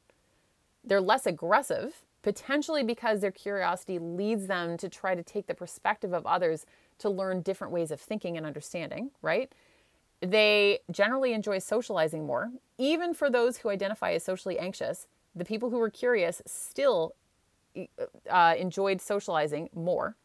They're 0.83 0.99
less 0.99 1.27
aggressive, 1.27 2.03
potentially 2.23 2.83
because 2.83 3.21
their 3.21 3.31
curiosity 3.31 3.99
leads 3.99 4.47
them 4.47 4.77
to 4.77 4.89
try 4.89 5.13
to 5.13 5.21
take 5.21 5.45
the 5.45 5.53
perspective 5.53 6.11
of 6.11 6.25
others 6.25 6.65
to 6.97 7.09
learn 7.09 7.41
different 7.41 7.71
ways 7.71 7.91
of 7.91 8.01
thinking 8.01 8.35
and 8.35 8.45
understanding, 8.45 9.11
right? 9.21 9.53
They 10.21 10.79
generally 10.89 11.33
enjoy 11.33 11.59
socializing 11.59 12.25
more. 12.25 12.51
Even 12.79 13.13
for 13.13 13.29
those 13.29 13.57
who 13.57 13.69
identify 13.69 14.13
as 14.13 14.23
socially 14.23 14.57
anxious, 14.57 15.07
the 15.35 15.45
people 15.45 15.69
who 15.69 15.77
were 15.77 15.89
curious 15.89 16.41
still 16.47 17.13
uh, 18.29 18.55
enjoyed 18.57 19.01
socializing 19.01 19.69
more. 19.73 20.15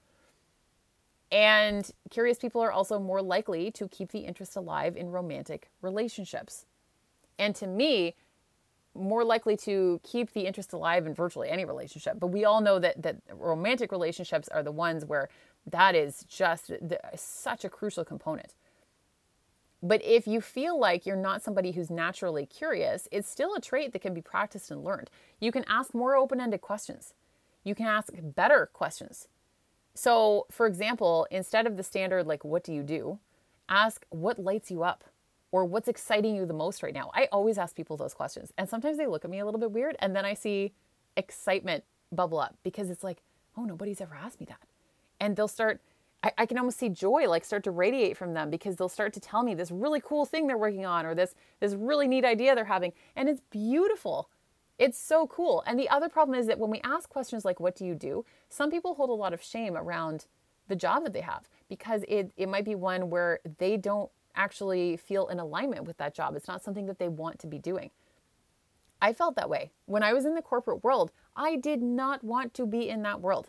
And 1.31 1.91
curious 2.11 2.39
people 2.39 2.63
are 2.63 2.73
also 2.73 2.99
more 2.99 3.21
likely 3.21 3.71
to 3.73 3.89
keep 3.89 4.13
the 4.13 4.21
interest 4.21 4.57
alive 4.57 4.97
in 4.97 5.11
romantic 5.11 5.69
relationships 5.83 6.65
and 7.39 7.55
to 7.57 7.67
me 7.67 8.15
more 8.95 9.25
likely 9.25 9.57
to 9.59 10.01
keep 10.03 10.33
the 10.33 10.47
interest 10.47 10.73
alive 10.73 11.07
in 11.07 11.15
virtually 11.15 11.51
any 11.51 11.65
relationship. 11.65 12.19
But 12.19 12.29
we 12.29 12.45
all 12.45 12.61
know 12.61 12.79
that 12.79 13.03
that 13.03 13.17
romantic 13.33 13.93
relationships 13.93 14.49
are 14.49 14.63
the 14.63 14.73
ones 14.73 15.05
where 15.05 15.29
that 15.67 15.95
is 15.95 16.25
just 16.25 16.69
the, 16.69 16.99
such 17.15 17.65
a 17.65 17.69
crucial 17.69 18.05
component. 18.05 18.55
But 19.83 20.03
if 20.03 20.27
you 20.27 20.41
feel 20.41 20.79
like 20.81 21.05
you're 21.05 21.17
not 21.17 21.43
somebody 21.43 21.73
who's 21.73 21.91
naturally 21.91 22.47
curious 22.47 23.07
it's 23.13 23.29
still 23.29 23.55
a 23.55 23.61
trait 23.61 23.93
that 23.93 24.01
can 24.01 24.15
be 24.15 24.23
practiced 24.23 24.71
and 24.71 24.83
learned. 24.83 25.11
You 25.41 25.53
can 25.53 25.65
ask 25.69 25.95
more 25.95 26.17
open-ended 26.17 26.63
questions. 26.63 27.13
You 27.65 27.75
can 27.75 27.87
ask 27.87 28.11
better 28.15 28.71
questions. 28.73 29.29
So 29.95 30.47
for 30.51 30.67
example 30.67 31.27
instead 31.31 31.67
of 31.67 31.77
the 31.77 31.83
standard 31.83 32.27
like 32.27 32.45
what 32.45 32.65
do 32.65 32.73
you 32.73 32.83
do? 32.83 33.19
ask 33.69 34.07
what 34.11 34.39
lights 34.39 34.71
you 34.71 34.83
up 34.83 35.05
or 35.53 35.65
what's 35.65 35.89
exciting 35.89 36.35
you 36.35 36.47
the 36.47 36.55
most 36.55 36.83
right 36.83 36.95
now? 36.95 37.11
I 37.15 37.29
always 37.33 37.59
ask 37.59 37.75
people 37.75 37.97
those 37.97 38.15
questions. 38.15 38.53
And 38.59 38.69
sometimes 38.69 38.99
they 38.99 39.07
look 39.07 39.25
at 39.25 39.31
me 39.31 39.39
a 39.39 39.45
little 39.45 39.61
bit 39.61 39.73
weird. 39.73 39.97
And 40.01 40.15
then 40.15 40.25
I 40.25 40.35
see 40.35 40.73
excitement 41.17 41.85
bubble 42.13 42.39
up 42.39 42.57
because 42.63 42.91
it's 42.91 43.05
like, 43.05 43.23
oh, 43.57 43.65
nobody's 43.65 44.01
ever 44.01 44.15
asked 44.15 44.41
me 44.41 44.47
that. 44.47 44.61
And 45.21 45.35
they'll 45.35 45.49
start, 45.49 45.81
I, 46.23 46.33
I, 46.39 46.47
can 46.47 46.59
almost 46.59 46.79
see 46.79 46.89
joy 46.89 47.29
like 47.29 47.45
start 47.45 47.65
to 47.65 47.71
radiate 47.71 48.17
from 48.17 48.35
them 48.35 48.51
because 48.51 48.77
they'll 48.77 48.89
start 48.89 49.13
to 49.15 49.21
tell 49.21 49.43
me 49.43 49.55
this 49.55 49.71
really 49.71 50.01
cool 50.05 50.27
thing 50.27 50.47
they're 50.47 50.59
working 50.59 50.85
on 50.85 51.07
or 51.07 51.15
this, 51.15 51.35
this 51.61 51.75
really 51.75 52.07
neat 52.07 52.25
idea 52.25 52.55
they're 52.55 52.65
having. 52.65 52.93
And 53.15 53.29
it's 53.29 53.41
beautiful. 53.51 54.29
It's 54.79 54.99
so 54.99 55.27
cool. 55.27 55.63
And 55.67 55.79
the 55.79 55.89
other 55.89 56.09
problem 56.09 56.39
is 56.39 56.47
that 56.49 56.59
when 56.59 56.71
we 56.71 56.81
ask 56.85 57.09
questions 57.09 57.45
like, 57.45 57.61
what 57.61 57.77
do 57.77 57.87
you 57.87 57.95
do? 57.95 58.25
Some 58.51 58.71
people 58.71 58.95
hold 58.95 59.11
a 59.11 59.15
lot 59.15 59.33
of 59.33 59.43
shame 59.43 59.77
around 59.77 60.27
the 60.69 60.77
job 60.77 61.05
that 61.05 61.13
they 61.13 61.21
have 61.23 61.49
because 61.69 62.05
it, 62.09 62.33
it 62.37 62.49
might 62.49 62.65
be 62.65 62.75
one 62.75 63.09
where 63.09 63.41
they 63.59 63.77
don't 63.77 64.11
actually 64.37 64.97
feel 64.97 65.29
in 65.29 65.39
alignment 65.39 65.85
with 65.85 65.97
that 65.99 66.15
job. 66.15 66.37
It's 66.37 66.49
not 66.49 66.63
something 66.63 66.87
that 66.87 66.99
they 66.99 67.09
want 67.09 67.39
to 67.41 67.47
be 67.47 67.59
doing. 67.59 67.91
I 69.01 69.13
felt 69.13 69.37
that 69.37 69.51
way. 69.51 69.71
When 69.87 70.03
I 70.03 70.13
was 70.13 70.25
in 70.25 70.35
the 70.35 70.43
corporate 70.43 70.85
world, 70.85 71.13
I 71.35 71.57
did 71.57 71.83
not 71.83 72.25
want 72.25 72.55
to 72.55 72.67
be 72.67 72.89
in 72.89 73.03
that 73.03 73.21
world. 73.21 73.49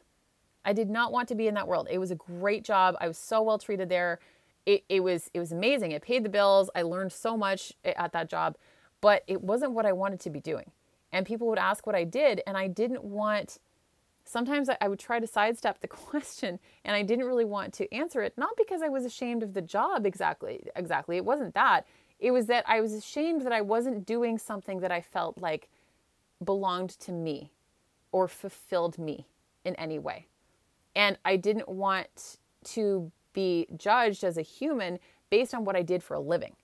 I 0.65 0.73
did 0.73 0.89
not 0.89 1.13
want 1.13 1.29
to 1.29 1.35
be 1.35 1.47
in 1.47 1.53
that 1.53 1.67
world. 1.67 1.87
It 1.89 1.97
was 1.97 2.11
a 2.11 2.15
great 2.15 2.63
job. 2.63 2.95
I 2.99 3.07
was 3.07 3.17
so 3.17 3.41
well 3.41 3.57
treated 3.57 3.87
there. 3.87 4.19
It, 4.65 4.83
it 4.89 4.99
was 5.01 5.29
it 5.33 5.39
was 5.39 5.53
amazing. 5.53 5.91
It 5.91 6.01
paid 6.01 6.25
the 6.25 6.29
bills. 6.29 6.69
I 6.75 6.81
learned 6.81 7.13
so 7.13 7.37
much 7.37 7.71
at 7.85 8.11
that 8.11 8.29
job, 8.29 8.57
but 8.99 9.23
it 9.27 9.41
wasn't 9.41 9.71
what 9.71 9.85
I 9.85 9.93
wanted 9.93 10.19
to 10.21 10.29
be 10.29 10.41
doing. 10.41 10.71
And 11.13 11.25
people 11.25 11.47
would 11.47 11.57
ask 11.57 11.87
what 11.87 11.95
I 11.95 12.03
did, 12.03 12.41
and 12.45 12.57
I 12.57 12.67
didn't 12.67 13.03
want 13.03 13.59
sometimes 14.27 14.69
I, 14.81 14.87
would 14.87 14.99
try 14.99 15.19
to 15.19 15.27
sidestep 15.27 15.79
the 15.79 15.87
question 15.87 16.59
and 16.83 16.95
I 16.95 17.01
didn't 17.01 17.25
really 17.25 17.45
want 17.45 17.73
to 17.75 17.93
answer 17.93 18.21
it, 18.21 18.33
not 18.37 18.55
because 18.57 18.81
I 18.81 18.89
was 18.89 19.05
ashamed 19.05 19.43
of 19.43 19.53
the 19.53 19.61
job 19.61 20.05
exactly. 20.05 20.67
Exactly. 20.75 21.17
It 21.17 21.25
wasn't 21.25 21.53
that. 21.53 21.85
It 22.19 22.31
was 22.31 22.47
that 22.47 22.63
I 22.67 22.81
was 22.81 22.93
ashamed 22.93 23.41
that 23.41 23.53
I 23.53 23.61
wasn't 23.61 24.05
doing 24.05 24.37
something 24.37 24.79
that 24.79 24.91
I 24.91 25.01
felt 25.01 25.37
like 25.39 25.69
belonged 26.43 26.91
to 27.01 27.11
me 27.11 27.51
or 28.11 28.27
fulfilled 28.27 28.97
me 28.97 29.27
in 29.63 29.75
any 29.75 29.99
way. 29.99 30.27
And 30.95 31.17
I 31.23 31.35
didn't 31.35 31.69
want 31.69 32.37
to 32.65 33.11
be 33.33 33.67
judged 33.77 34.23
as 34.23 34.37
a 34.37 34.41
human 34.41 34.97
based 35.29 35.53
on 35.53 35.63
what 35.63 35.75
I 35.75 35.83
did 35.83 36.01
for 36.01 36.15
a 36.15 36.19
living. 36.19 36.55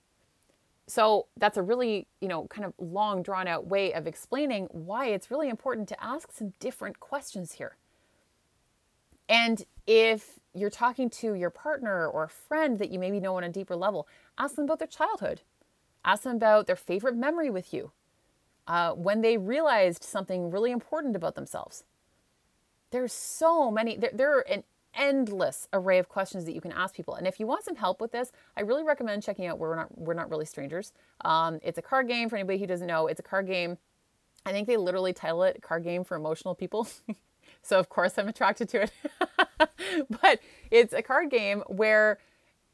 So 0.87 1.27
that's 1.37 1.57
a 1.57 1.61
really, 1.61 2.07
you 2.19 2.27
know, 2.27 2.45
kind 2.47 2.65
of 2.65 2.73
long 2.77 3.23
drawn 3.23 3.47
out 3.47 3.67
way 3.67 3.93
of 3.93 4.05
explaining 4.05 4.67
why 4.71 5.07
it's 5.07 5.31
really 5.31 5.49
important 5.49 5.87
to 5.89 6.03
ask 6.03 6.31
some 6.31 6.53
different 6.59 6.99
questions 6.99 7.53
here. 7.53 7.77
And 9.29 9.65
if 9.87 10.39
you're 10.53 10.69
talking 10.69 11.09
to 11.09 11.33
your 11.33 11.49
partner 11.49 12.07
or 12.07 12.25
a 12.25 12.29
friend 12.29 12.77
that 12.79 12.91
you 12.91 12.99
maybe 12.99 13.19
know 13.19 13.37
on 13.37 13.43
a 13.43 13.49
deeper 13.49 13.75
level, 13.75 14.07
ask 14.37 14.55
them 14.55 14.65
about 14.65 14.79
their 14.79 14.87
childhood. 14.87 15.41
Ask 16.03 16.23
them 16.23 16.35
about 16.35 16.67
their 16.67 16.75
favorite 16.75 17.15
memory 17.15 17.49
with 17.49 17.73
you, 17.73 17.91
uh, 18.67 18.91
when 18.91 19.21
they 19.21 19.37
realized 19.37 20.03
something 20.03 20.51
really 20.51 20.71
important 20.71 21.15
about 21.15 21.35
themselves. 21.35 21.85
There's 22.91 23.13
so 23.13 23.71
many, 23.71 23.95
there, 23.95 24.11
there 24.13 24.37
are 24.37 24.41
an 24.41 24.65
endless 24.95 25.67
array 25.73 25.99
of 25.99 26.09
questions 26.09 26.45
that 26.45 26.53
you 26.53 26.61
can 26.61 26.71
ask 26.71 26.95
people. 26.95 27.15
And 27.15 27.27
if 27.27 27.39
you 27.39 27.47
want 27.47 27.65
some 27.65 27.75
help 27.75 28.01
with 28.01 28.11
this, 28.11 28.31
I 28.57 28.61
really 28.61 28.83
recommend 28.83 29.23
checking 29.23 29.45
out 29.45 29.59
We're 29.59 29.75
Not 29.75 29.97
We're 29.97 30.13
Not 30.13 30.29
Really 30.29 30.45
Strangers. 30.45 30.93
Um, 31.25 31.59
it's 31.63 31.77
a 31.77 31.81
card 31.81 32.07
game 32.07 32.29
for 32.29 32.35
anybody 32.35 32.59
who 32.59 32.67
doesn't 32.67 32.87
know. 32.87 33.07
It's 33.07 33.19
a 33.19 33.23
card 33.23 33.47
game. 33.47 33.77
I 34.45 34.51
think 34.51 34.67
they 34.67 34.77
literally 34.77 35.13
title 35.13 35.43
it 35.43 35.61
"Card 35.61 35.83
Game 35.83 36.03
for 36.03 36.15
Emotional 36.15 36.55
People." 36.55 36.87
so 37.61 37.79
of 37.79 37.89
course 37.89 38.17
I'm 38.17 38.27
attracted 38.27 38.69
to 38.69 38.83
it. 38.83 38.91
but 40.21 40.39
it's 40.71 40.93
a 40.93 41.01
card 41.01 41.29
game 41.29 41.63
where 41.67 42.19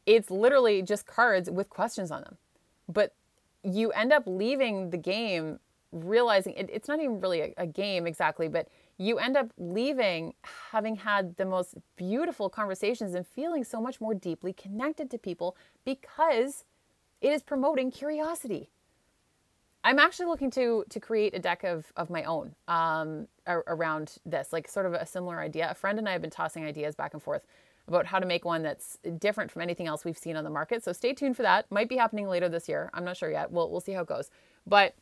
it's 0.05 0.31
literally 0.31 0.81
just 0.81 1.05
cards 1.05 1.49
with 1.49 1.69
questions 1.69 2.11
on 2.11 2.21
them. 2.21 2.37
But 2.87 3.13
you 3.63 3.91
end 3.91 4.11
up 4.11 4.23
leaving 4.25 4.89
the 4.89 4.97
game 4.97 5.59
realizing 5.91 6.53
it, 6.53 6.69
it's 6.71 6.87
not 6.87 6.99
even 6.99 7.19
really 7.19 7.41
a, 7.41 7.53
a 7.57 7.67
game 7.67 8.05
exactly, 8.07 8.47
but 8.47 8.67
you 8.99 9.17
end 9.17 9.37
up 9.37 9.51
leaving 9.57 10.33
having 10.71 10.97
had 10.97 11.37
the 11.37 11.45
most 11.45 11.75
beautiful 11.95 12.49
conversations 12.49 13.15
and 13.15 13.25
feeling 13.25 13.63
so 13.63 13.81
much 13.81 13.99
more 14.01 14.13
deeply 14.13 14.51
connected 14.51 15.09
to 15.09 15.17
people 15.17 15.55
because 15.85 16.65
it 17.21 17.31
is 17.31 17.41
promoting 17.41 17.89
curiosity. 17.89 18.69
I'm 19.85 19.99
actually 19.99 20.25
looking 20.25 20.51
to 20.51 20.83
to 20.89 20.99
create 20.99 21.33
a 21.33 21.39
deck 21.39 21.63
of 21.63 21.91
of 21.95 22.09
my 22.09 22.25
own 22.25 22.53
um, 22.67 23.27
around 23.47 24.17
this, 24.25 24.51
like 24.51 24.67
sort 24.67 24.85
of 24.85 24.93
a 24.93 25.05
similar 25.05 25.39
idea. 25.39 25.71
A 25.71 25.73
friend 25.73 25.97
and 25.97 26.07
I 26.07 26.11
have 26.11 26.21
been 26.21 26.29
tossing 26.29 26.65
ideas 26.65 26.95
back 26.95 27.13
and 27.13 27.23
forth 27.23 27.43
about 27.87 28.05
how 28.05 28.19
to 28.19 28.25
make 28.25 28.43
one 28.43 28.61
that's 28.61 28.97
different 29.17 29.49
from 29.49 29.61
anything 29.61 29.87
else 29.87 30.03
we've 30.03 30.17
seen 30.17 30.35
on 30.35 30.43
the 30.43 30.49
market. 30.49 30.83
So 30.83 30.91
stay 30.91 31.13
tuned 31.13 31.37
for 31.37 31.43
that. 31.43 31.71
Might 31.71 31.87
be 31.87 31.95
happening 31.95 32.27
later 32.27 32.49
this 32.49 32.67
year. 32.67 32.89
I'm 32.93 33.05
not 33.05 33.15
sure 33.15 33.31
yet. 33.31 33.49
We'll 33.49 33.71
we'll 33.71 33.79
see 33.79 33.93
how 33.93 34.01
it 34.01 34.07
goes. 34.07 34.29
But 34.67 34.95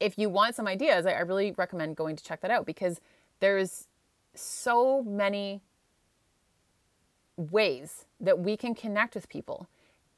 if 0.00 0.18
you 0.18 0.28
want 0.28 0.54
some 0.54 0.66
ideas, 0.68 1.06
I, 1.06 1.12
I 1.12 1.20
really 1.20 1.52
recommend 1.52 1.96
going 1.96 2.16
to 2.16 2.24
check 2.24 2.40
that 2.42 2.50
out 2.50 2.66
because 2.66 3.00
there's 3.40 3.88
so 4.34 5.02
many 5.02 5.62
ways 7.36 8.06
that 8.20 8.38
we 8.40 8.56
can 8.56 8.74
connect 8.74 9.14
with 9.14 9.28
people 9.28 9.68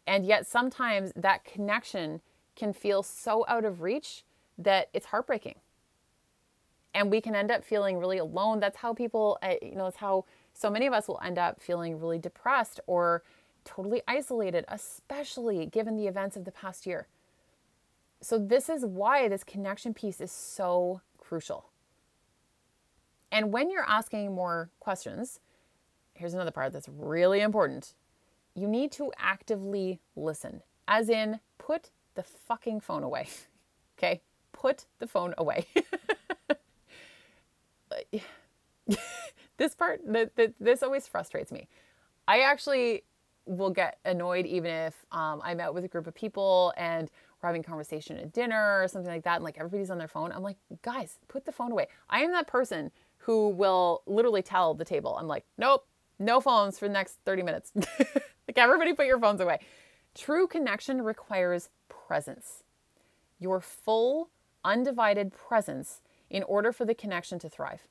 And 0.07 0.27
yet 0.27 0.47
sometimes 0.47 1.13
that 1.17 1.45
connection 1.45 2.21
can 2.57 2.73
feel 2.73 3.03
so 3.03 3.45
out 3.49 3.65
of 3.65 3.81
reach 3.83 4.25
that 4.59 4.89
it's 4.93 5.07
heartbreaking. 5.07 5.57
And 6.95 7.11
we 7.11 7.21
can 7.21 7.37
end 7.37 7.51
up 7.51 7.65
feeling 7.65 7.99
really 7.99 8.19
alone. 8.19 8.61
That's 8.61 8.79
how 8.79 8.93
people, 8.93 9.39
uh, 9.43 9.55
you 9.63 9.77
know, 9.77 9.87
it's 9.87 9.99
how 9.99 10.25
so 10.53 10.71
many 10.71 10.87
of 10.87 10.93
us 10.93 11.07
will 11.07 11.21
end 11.25 11.39
up 11.39 11.61
feeling 11.61 12.01
really 12.01 12.19
depressed 12.19 12.81
or 12.89 13.23
totally 13.65 14.03
isolated, 14.09 14.65
especially 14.69 15.67
given 15.67 15.97
the 15.97 16.09
events 16.09 16.37
of 16.37 16.45
the 16.45 16.51
past 16.51 16.87
year. 16.87 17.07
So, 18.23 18.39
this 18.39 18.69
is 18.69 18.85
why 18.85 19.29
this 19.29 19.45
connection 19.45 19.95
piece 19.95 20.21
is 20.21 20.31
so 20.31 21.01
crucial. 21.19 21.71
And 23.33 23.53
when 23.53 23.71
you're 23.71 23.89
asking 23.89 24.35
more 24.35 24.71
questions, 24.81 25.41
here's 26.15 26.35
another 26.35 26.51
part 26.51 26.73
that's 26.73 26.89
really 26.89 27.41
important. 27.41 27.95
You 28.55 28.67
need 28.67 28.93
to 28.93 29.13
actively 29.19 30.01
listen, 30.17 30.63
as 30.87 31.09
in, 31.09 31.41
put 31.59 31.91
the 32.15 32.23
fucking 32.23 32.81
phone 32.81 33.03
away. 33.03 33.29
okay? 33.99 34.21
Put 34.53 34.87
the 34.99 35.07
phone 35.07 35.35
away. 35.39 35.67
this 39.57 39.75
part, 39.75 40.01
the, 40.05 40.31
the, 40.35 40.53
this 40.61 40.83
always 40.83 41.07
frustrates 41.07 41.53
me. 41.53 41.69
I 42.29 42.41
actually 42.41 43.05
will 43.47 43.71
get 43.71 43.99
annoyed 44.05 44.47
even 44.47 44.71
if 44.71 45.07
um, 45.13 45.41
I'm 45.43 45.61
out 45.61 45.75
with 45.75 45.85
a 45.85 45.89
group 45.89 46.07
of 46.07 46.15
people 46.15 46.73
and 46.77 47.11
we're 47.43 47.49
having 47.49 47.63
conversation 47.63 48.17
at 48.17 48.33
dinner 48.33 48.83
or 48.83 48.89
something 48.89 49.11
like 49.11 49.25
that, 49.25 49.37
and 49.37 49.45
like 49.45 49.59
everybody's 49.59 49.91
on 49.91 49.99
their 49.99 50.09
phone. 50.09 50.33
I'm 50.33 50.43
like, 50.43 50.57
guys, 50.83 51.19
put 51.29 51.45
the 51.45 51.53
phone 51.53 51.73
away. 51.73 51.89
I 52.09 52.21
am 52.21 52.33
that 52.33 52.47
person 52.47 52.91
who 53.19 53.49
will 53.49 54.03
literally 54.07 54.43
tell 54.43 54.75
the 54.75 54.85
table, 54.85 55.17
I'm 55.19 55.29
like, 55.29 55.45
nope, 55.59 55.87
no 56.19 56.41
phones 56.41 56.79
for 56.79 56.89
the 56.89 56.95
next 56.95 57.19
30 57.25 57.43
minutes. 57.43 57.73
like 57.77 58.57
everybody 58.57 58.93
put 58.93 59.07
your 59.07 59.19
phones 59.19 59.41
away. 59.41 59.61
True 60.15 60.47
connection 60.47 61.03
requires 61.03 61.69
presence. 61.89 62.63
Your 63.39 63.61
full, 63.61 64.31
undivided 64.65 65.33
presence 65.33 66.01
in 66.29 66.43
order 66.45 66.73
for 66.73 66.85
the 66.85 66.95
connection 66.95 67.39
to 67.41 67.49
thrive. 67.49 67.83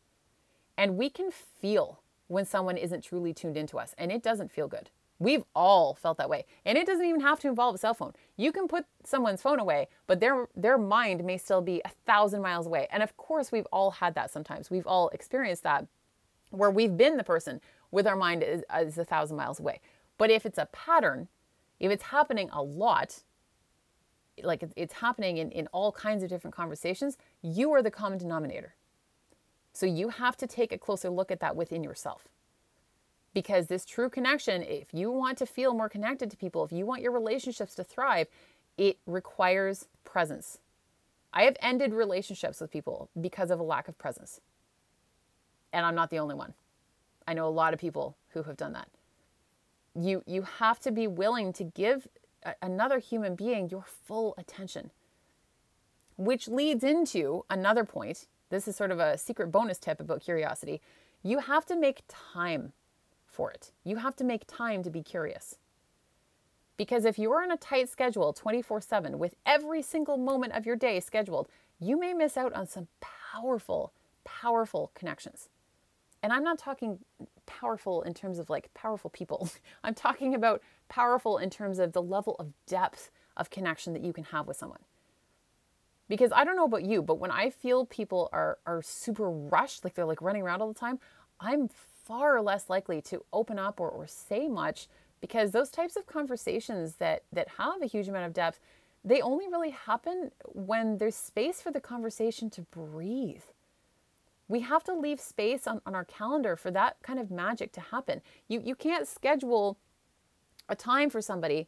And 0.77 0.97
we 0.97 1.09
can 1.09 1.31
feel 1.31 2.01
when 2.27 2.45
someone 2.45 2.77
isn't 2.77 3.03
truly 3.03 3.33
tuned 3.33 3.57
into 3.57 3.77
us, 3.79 3.95
and 3.97 4.11
it 4.11 4.21
doesn't 4.21 4.51
feel 4.51 4.67
good. 4.67 4.91
We've 5.19 5.43
all 5.53 5.95
felt 5.95 6.17
that 6.17 6.29
way. 6.29 6.45
And 6.65 6.77
it 6.77 6.87
doesn't 6.87 7.05
even 7.05 7.19
have 7.19 7.39
to 7.41 7.49
involve 7.49 7.75
a 7.75 7.77
cell 7.77 7.93
phone. 7.93 8.13
You 8.37 8.53
can 8.53 8.69
put 8.69 8.85
someone's 9.03 9.41
phone 9.41 9.59
away, 9.59 9.89
but 10.07 10.21
their 10.21 10.47
their 10.55 10.77
mind 10.77 11.25
may 11.25 11.37
still 11.37 11.61
be 11.61 11.81
a 11.83 11.89
thousand 12.05 12.41
miles 12.41 12.65
away. 12.65 12.87
And 12.89 13.03
of 13.03 13.15
course, 13.17 13.51
we've 13.51 13.67
all 13.71 13.91
had 13.91 14.15
that 14.15 14.31
sometimes. 14.31 14.71
We've 14.71 14.87
all 14.87 15.09
experienced 15.09 15.63
that 15.63 15.85
where 16.51 16.71
we've 16.71 16.95
been 16.95 17.17
the 17.17 17.23
person 17.23 17.59
with 17.91 18.07
our 18.07 18.15
mind 18.15 18.43
is, 18.43 18.63
is 18.79 18.97
a 18.97 19.03
thousand 19.03 19.35
miles 19.35 19.59
away. 19.59 19.81
But 20.17 20.31
if 20.31 20.45
it's 20.45 20.57
a 20.57 20.67
pattern, 20.67 21.27
if 21.79 21.91
it's 21.91 22.03
happening 22.03 22.49
a 22.51 22.63
lot, 22.63 23.23
like 24.41 24.63
it's 24.77 24.93
happening 24.93 25.37
in, 25.37 25.51
in 25.51 25.67
all 25.67 25.91
kinds 25.91 26.23
of 26.23 26.29
different 26.29 26.55
conversations, 26.55 27.17
you 27.41 27.71
are 27.73 27.81
the 27.81 27.91
common 27.91 28.19
denominator. 28.19 28.75
So 29.73 29.85
you 29.85 30.09
have 30.09 30.37
to 30.37 30.47
take 30.47 30.71
a 30.71 30.77
closer 30.77 31.09
look 31.09 31.29
at 31.29 31.41
that 31.41 31.55
within 31.55 31.83
yourself 31.83 32.29
because 33.33 33.67
this 33.67 33.85
true 33.85 34.09
connection, 34.09 34.63
if 34.63 34.93
you 34.93 35.11
want 35.11 35.37
to 35.37 35.45
feel 35.45 35.73
more 35.73 35.89
connected 35.89 36.31
to 36.31 36.37
people, 36.37 36.63
if 36.63 36.71
you 36.71 36.85
want 36.85 37.01
your 37.01 37.11
relationships 37.11 37.75
to 37.75 37.83
thrive, 37.83 38.27
it 38.77 38.97
requires 39.05 39.87
presence. 40.03 40.59
I 41.33 41.43
have 41.43 41.57
ended 41.61 41.93
relationships 41.93 42.59
with 42.59 42.71
people 42.71 43.09
because 43.19 43.51
of 43.51 43.59
a 43.59 43.63
lack 43.63 43.87
of 43.87 43.97
presence. 43.97 44.41
And 45.71 45.85
I'm 45.85 45.95
not 45.95 46.09
the 46.09 46.19
only 46.19 46.35
one. 46.35 46.53
I 47.27 47.33
know 47.33 47.47
a 47.47 47.49
lot 47.49 47.73
of 47.73 47.79
people 47.79 48.17
who 48.29 48.43
have 48.43 48.57
done 48.57 48.73
that. 48.73 48.89
You 49.95 50.23
you 50.25 50.43
have 50.43 50.79
to 50.79 50.91
be 50.91 51.05
willing 51.07 51.53
to 51.53 51.63
give 51.63 52.07
a, 52.43 52.55
another 52.61 52.99
human 52.99 53.35
being 53.35 53.69
your 53.69 53.85
full 54.05 54.33
attention. 54.37 54.91
Which 56.17 56.47
leads 56.47 56.83
into 56.83 57.45
another 57.49 57.83
point. 57.85 58.25
This 58.49 58.67
is 58.67 58.75
sort 58.75 58.91
of 58.91 58.99
a 58.99 59.17
secret 59.17 59.51
bonus 59.51 59.77
tip 59.77 59.99
about 59.99 60.21
curiosity. 60.21 60.81
You 61.21 61.39
have 61.39 61.65
to 61.67 61.75
make 61.75 62.01
time 62.07 62.73
for 63.39 63.49
it. 63.49 63.71
You 63.85 63.95
have 63.95 64.17
to 64.17 64.25
make 64.25 64.43
time 64.47 64.83
to 64.83 64.89
be 64.89 65.01
curious. 65.01 65.57
Because 66.75 67.05
if 67.05 67.17
you're 67.17 67.41
on 67.41 67.51
a 67.51 67.55
tight 67.55 67.87
schedule 67.87 68.33
24 68.33 68.81
7 68.81 69.17
with 69.17 69.33
every 69.45 69.81
single 69.81 70.17
moment 70.17 70.51
of 70.51 70.65
your 70.65 70.75
day 70.75 70.99
scheduled, 70.99 71.47
you 71.79 71.97
may 71.97 72.13
miss 72.13 72.35
out 72.35 72.51
on 72.51 72.67
some 72.67 72.89
powerful, 72.99 73.93
powerful 74.25 74.91
connections. 74.93 75.47
And 76.21 76.33
I'm 76.33 76.43
not 76.43 76.59
talking 76.59 76.99
powerful 77.45 78.01
in 78.01 78.13
terms 78.13 78.39
of 78.39 78.49
like 78.49 78.73
powerful 78.73 79.09
people. 79.09 79.49
I'm 79.85 79.95
talking 79.95 80.35
about 80.35 80.61
powerful 80.89 81.37
in 81.37 81.49
terms 81.49 81.79
of 81.79 81.93
the 81.93 82.01
level 82.01 82.35
of 82.39 82.51
depth 82.67 83.09
of 83.37 83.49
connection 83.49 83.93
that 83.93 84.03
you 84.03 84.11
can 84.11 84.25
have 84.25 84.47
with 84.47 84.57
someone. 84.57 84.83
Because 86.09 86.33
I 86.35 86.43
don't 86.43 86.57
know 86.57 86.65
about 86.65 86.83
you, 86.83 87.01
but 87.01 87.19
when 87.19 87.31
I 87.31 87.51
feel 87.51 87.85
people 87.85 88.27
are 88.33 88.57
are 88.65 88.81
super 88.81 89.31
rushed, 89.31 89.85
like 89.85 89.93
they're 89.93 90.11
like 90.13 90.21
running 90.21 90.41
around 90.41 90.61
all 90.61 90.67
the 90.67 90.77
time, 90.87 90.99
I'm 91.39 91.69
far 92.09 92.41
less 92.41 92.71
likely 92.71 93.01
to 93.03 93.23
open 93.31 93.59
up 93.59 93.79
or, 93.79 93.89
or 93.89 94.07
say 94.07 94.49
much 94.49 94.87
because 95.21 95.51
those 95.51 95.69
types 95.69 95.95
of 95.95 96.07
conversations 96.07 96.95
that 96.95 97.23
that 97.31 97.47
have 97.59 97.83
a 97.83 97.85
huge 97.85 98.09
amount 98.09 98.25
of 98.25 98.33
depth 98.33 98.59
they 99.05 99.21
only 99.21 99.47
really 99.47 99.69
happen 99.69 100.31
when 100.47 100.97
there's 100.97 101.15
space 101.15 101.61
for 101.61 101.71
the 101.71 101.79
conversation 101.79 102.49
to 102.49 102.63
breathe. 102.63 103.43
We 104.49 104.61
have 104.61 104.83
to 104.85 104.93
leave 104.93 105.21
space 105.21 105.67
on, 105.67 105.79
on 105.85 105.95
our 105.95 106.03
calendar 106.03 106.57
for 106.57 106.69
that 106.71 106.97
kind 107.01 107.19
of 107.19 107.31
magic 107.31 107.71
to 107.73 107.81
happen. 107.81 108.21
You 108.47 108.61
you 108.65 108.75
can't 108.75 109.07
schedule 109.07 109.77
a 110.67 110.75
time 110.75 111.11
for 111.11 111.21
somebody 111.21 111.67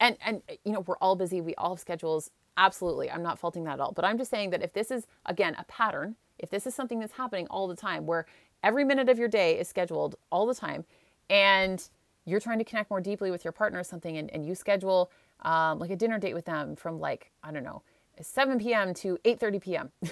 and 0.00 0.16
and 0.24 0.42
you 0.64 0.72
know 0.72 0.80
we're 0.80 0.96
all 0.96 1.16
busy. 1.16 1.42
We 1.42 1.54
all 1.56 1.74
have 1.74 1.80
schedules. 1.80 2.30
Absolutely. 2.56 3.10
I'm 3.10 3.22
not 3.22 3.38
faulting 3.38 3.64
that 3.64 3.74
at 3.74 3.80
all. 3.80 3.92
But 3.92 4.06
i'm 4.06 4.18
just 4.18 4.30
saying 4.30 4.50
that 4.50 4.62
if 4.62 4.72
this 4.72 4.90
is 4.90 5.06
again 5.26 5.54
a 5.58 5.64
pattern 5.64 6.16
if 6.38 6.50
this 6.50 6.66
is 6.66 6.74
something 6.74 6.98
that's 6.98 7.12
happening 7.12 7.46
all 7.48 7.68
the 7.68 7.76
time 7.76 8.06
where 8.06 8.26
every 8.62 8.84
minute 8.84 9.08
of 9.08 9.18
your 9.18 9.28
day 9.28 9.58
is 9.58 9.68
scheduled 9.68 10.16
all 10.30 10.46
the 10.46 10.54
time 10.54 10.84
and 11.30 11.88
you're 12.24 12.40
trying 12.40 12.58
to 12.58 12.64
connect 12.64 12.90
more 12.90 13.00
deeply 13.00 13.30
with 13.30 13.44
your 13.44 13.52
partner 13.52 13.80
or 13.80 13.84
something 13.84 14.16
and, 14.16 14.30
and 14.30 14.46
you 14.46 14.54
schedule 14.54 15.10
um, 15.42 15.78
like 15.78 15.90
a 15.90 15.96
dinner 15.96 16.18
date 16.18 16.34
with 16.34 16.44
them 16.44 16.76
from 16.76 16.98
like 17.00 17.30
i 17.42 17.50
don't 17.50 17.64
know 17.64 17.82
7 18.20 18.58
p.m 18.58 18.94
to 18.94 19.18
8.30 19.24 19.62
p.m 19.62 19.92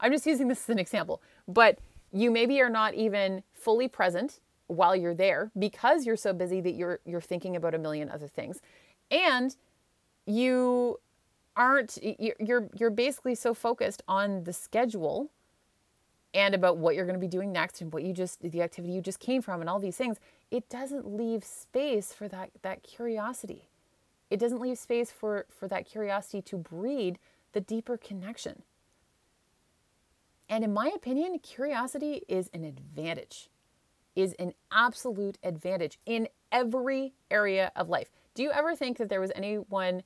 i'm 0.00 0.12
just 0.12 0.26
using 0.26 0.48
this 0.48 0.64
as 0.64 0.70
an 0.70 0.78
example 0.78 1.22
but 1.46 1.78
you 2.12 2.30
maybe 2.30 2.60
are 2.60 2.70
not 2.70 2.94
even 2.94 3.42
fully 3.52 3.88
present 3.88 4.40
while 4.66 4.96
you're 4.96 5.14
there 5.14 5.50
because 5.58 6.06
you're 6.06 6.16
so 6.16 6.32
busy 6.32 6.60
that 6.60 6.74
you're 6.74 7.00
you're 7.04 7.20
thinking 7.20 7.56
about 7.56 7.74
a 7.74 7.78
million 7.78 8.10
other 8.10 8.28
things 8.28 8.60
and 9.10 9.56
you 10.26 10.98
aren't 11.56 11.98
you're 12.18 12.68
you're 12.74 12.90
basically 12.90 13.34
so 13.34 13.52
focused 13.52 14.02
on 14.08 14.44
the 14.44 14.52
schedule 14.52 15.30
and 16.34 16.54
about 16.54 16.78
what 16.78 16.94
you're 16.94 17.04
going 17.04 17.18
to 17.18 17.20
be 17.20 17.28
doing 17.28 17.52
next 17.52 17.80
and 17.80 17.92
what 17.92 18.02
you 18.02 18.12
just 18.12 18.40
the 18.42 18.62
activity 18.62 18.92
you 18.92 19.00
just 19.00 19.20
came 19.20 19.42
from 19.42 19.60
and 19.60 19.68
all 19.68 19.78
these 19.78 19.96
things 19.96 20.18
it 20.52 20.68
doesn't 20.68 21.06
leave 21.06 21.44
space 21.44 22.12
for 22.12 22.28
that 22.28 22.50
that 22.60 22.82
curiosity. 22.82 23.70
It 24.28 24.38
doesn't 24.38 24.60
leave 24.60 24.78
space 24.78 25.10
for 25.10 25.46
for 25.48 25.66
that 25.68 25.86
curiosity 25.86 26.42
to 26.42 26.58
breed 26.58 27.18
the 27.52 27.60
deeper 27.60 27.96
connection. 27.96 28.62
And 30.50 30.62
in 30.62 30.72
my 30.74 30.90
opinion 30.94 31.38
curiosity 31.38 32.22
is 32.28 32.50
an 32.52 32.64
advantage 32.64 33.48
is 34.14 34.34
an 34.34 34.52
absolute 34.70 35.38
advantage 35.42 35.98
in 36.04 36.28
every 36.52 37.14
area 37.30 37.72
of 37.74 37.88
life. 37.88 38.10
Do 38.34 38.42
you 38.42 38.52
ever 38.52 38.76
think 38.76 38.98
that 38.98 39.08
there 39.08 39.22
was 39.22 39.32
anyone 39.34 40.02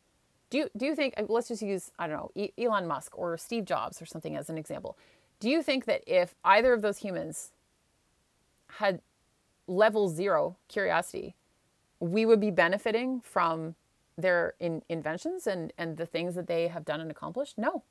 do 0.48 0.58
you, 0.58 0.70
do 0.76 0.86
you 0.86 0.94
think 0.94 1.14
let's 1.28 1.48
just 1.48 1.62
use 1.62 1.90
i 1.98 2.06
don't 2.06 2.16
know 2.16 2.48
elon 2.56 2.86
musk 2.86 3.18
or 3.18 3.36
steve 3.36 3.64
jobs 3.64 4.00
or 4.00 4.06
something 4.06 4.36
as 4.36 4.48
an 4.48 4.56
example 4.56 4.96
do 5.40 5.50
you 5.50 5.62
think 5.62 5.84
that 5.84 6.02
if 6.06 6.34
either 6.44 6.72
of 6.72 6.82
those 6.82 6.98
humans 6.98 7.52
had 8.78 9.00
level 9.66 10.08
zero 10.08 10.56
curiosity, 10.68 11.34
we 12.00 12.26
would 12.26 12.40
be 12.40 12.50
benefiting 12.50 13.20
from 13.20 13.74
their 14.16 14.54
in, 14.60 14.82
inventions 14.88 15.46
and, 15.46 15.72
and 15.76 15.96
the 15.96 16.06
things 16.06 16.34
that 16.34 16.46
they 16.46 16.68
have 16.68 16.84
done 16.84 17.00
and 17.00 17.10
accomplished? 17.10 17.58
No. 17.58 17.82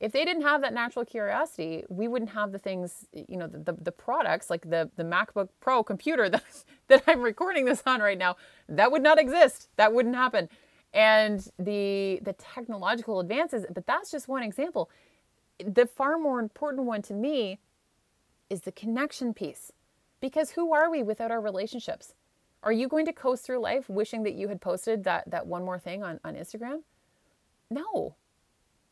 If 0.00 0.12
they 0.12 0.24
didn't 0.24 0.42
have 0.42 0.62
that 0.62 0.72
natural 0.72 1.04
curiosity, 1.04 1.84
we 1.90 2.08
wouldn't 2.08 2.30
have 2.30 2.52
the 2.52 2.58
things, 2.58 3.06
you 3.12 3.36
know, 3.36 3.46
the, 3.46 3.58
the, 3.58 3.72
the 3.74 3.92
products 3.92 4.48
like 4.48 4.68
the, 4.68 4.90
the 4.96 5.04
MacBook 5.04 5.50
Pro 5.60 5.82
computer 5.82 6.28
that, 6.30 6.42
that 6.88 7.04
I'm 7.06 7.20
recording 7.20 7.66
this 7.66 7.82
on 7.86 8.00
right 8.00 8.18
now. 8.18 8.36
That 8.68 8.90
would 8.90 9.02
not 9.02 9.18
exist. 9.18 9.68
That 9.76 9.92
wouldn't 9.92 10.16
happen. 10.16 10.48
And 10.92 11.46
the 11.56 12.18
the 12.22 12.32
technological 12.32 13.20
advances, 13.20 13.64
but 13.72 13.86
that's 13.86 14.10
just 14.10 14.26
one 14.26 14.42
example 14.42 14.90
the 15.66 15.86
far 15.86 16.18
more 16.18 16.40
important 16.40 16.86
one 16.86 17.02
to 17.02 17.14
me 17.14 17.58
is 18.48 18.62
the 18.62 18.72
connection 18.72 19.32
piece. 19.32 19.72
Because 20.20 20.50
who 20.50 20.74
are 20.74 20.90
we 20.90 21.02
without 21.02 21.30
our 21.30 21.40
relationships? 21.40 22.14
Are 22.62 22.72
you 22.72 22.88
going 22.88 23.06
to 23.06 23.12
coast 23.12 23.44
through 23.44 23.60
life 23.60 23.88
wishing 23.88 24.22
that 24.24 24.34
you 24.34 24.48
had 24.48 24.60
posted 24.60 25.04
that, 25.04 25.30
that 25.30 25.46
one 25.46 25.64
more 25.64 25.78
thing 25.78 26.02
on, 26.02 26.20
on 26.24 26.34
Instagram? 26.34 26.82
No. 27.70 28.16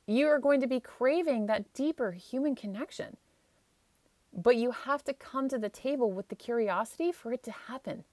You 0.06 0.28
are 0.28 0.38
going 0.38 0.60
to 0.62 0.66
be 0.66 0.80
craving 0.80 1.46
that 1.46 1.74
deeper 1.74 2.12
human 2.12 2.54
connection. 2.54 3.18
But 4.32 4.56
you 4.56 4.70
have 4.70 5.04
to 5.04 5.12
come 5.12 5.48
to 5.48 5.58
the 5.58 5.68
table 5.68 6.10
with 6.10 6.28
the 6.28 6.34
curiosity 6.34 7.12
for 7.12 7.32
it 7.32 7.42
to 7.42 7.50
happen. 7.50 8.04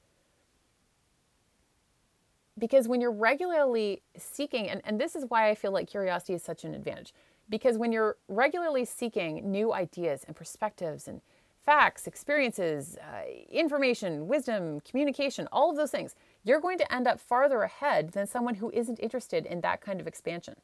Because 2.58 2.88
when 2.88 3.00
you're 3.02 3.12
regularly 3.12 4.02
seeking, 4.18 4.70
and, 4.70 4.82
and 4.86 5.00
this 5.00 5.16
is 5.16 5.26
why 5.28 5.50
I 5.50 5.56
feel 5.56 5.72
like 5.72 5.88
curiosity 5.88 6.34
is 6.34 6.44
such 6.44 6.64
an 6.64 6.74
advantage, 6.74 7.14
because 7.50 7.78
when 7.78 7.92
you're 7.92 8.18
regularly 8.28 8.86
seeking 8.86 9.52
new 9.52 9.74
ideas 9.74 10.24
and 10.26 10.36
perspectives 10.36 11.08
and 11.08 11.22
facts, 11.64 12.06
experiences, 12.06 12.98
uh, 12.98 13.24
information, 13.50 14.28
wisdom, 14.28 14.80
communication, 14.82 15.48
all 15.52 15.72
of 15.72 15.78
those 15.78 15.92
things, 15.92 16.16
you're 16.44 16.62
going 16.62 16.78
to 16.78 16.94
end 16.94 17.08
up 17.08 17.20
farther 17.20 17.64
ahead 17.64 18.12
than 18.12 18.28
someone 18.28 18.56
who 18.56 18.70
isn't 18.72 19.00
interested 19.00 19.46
in 19.46 19.62
that 19.62 19.82
kind 19.82 20.00
of 20.00 20.08
expansion. 20.08 20.56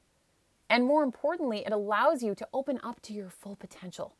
And 0.69 0.85
more 0.85 1.03
importantly, 1.03 1.63
it 1.65 1.73
allows 1.73 2.23
you 2.23 2.35
to 2.35 2.47
open 2.53 2.79
up 2.83 3.01
to 3.01 3.13
your 3.13 3.29
full 3.29 3.55
potential. 3.55 4.15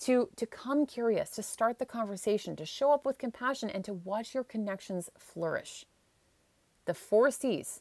To, 0.00 0.28
to 0.36 0.46
come 0.46 0.84
curious, 0.84 1.30
to 1.30 1.42
start 1.42 1.78
the 1.78 1.86
conversation, 1.86 2.54
to 2.56 2.66
show 2.66 2.92
up 2.92 3.06
with 3.06 3.16
compassion, 3.16 3.70
and 3.70 3.82
to 3.86 3.94
watch 3.94 4.34
your 4.34 4.44
connections 4.44 5.08
flourish. 5.18 5.86
The 6.84 6.94
four 6.94 7.30
C's 7.30 7.80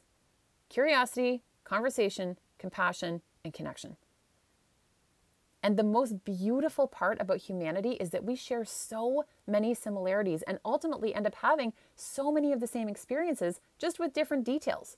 curiosity, 0.69 1.43
conversation, 1.65 2.37
compassion, 2.57 3.21
and 3.43 3.53
connection. 3.53 3.97
And 5.63 5.77
the 5.77 5.83
most 5.83 6.23
beautiful 6.23 6.87
part 6.87 7.19
about 7.19 7.37
humanity 7.37 7.93
is 7.93 8.11
that 8.11 8.23
we 8.23 8.35
share 8.35 8.65
so 8.65 9.25
many 9.47 9.73
similarities 9.73 10.43
and 10.43 10.59
ultimately 10.63 11.15
end 11.15 11.25
up 11.25 11.35
having 11.35 11.73
so 11.95 12.31
many 12.31 12.51
of 12.51 12.59
the 12.59 12.67
same 12.67 12.87
experiences, 12.87 13.59
just 13.79 13.97
with 13.97 14.13
different 14.13 14.43
details. 14.43 14.97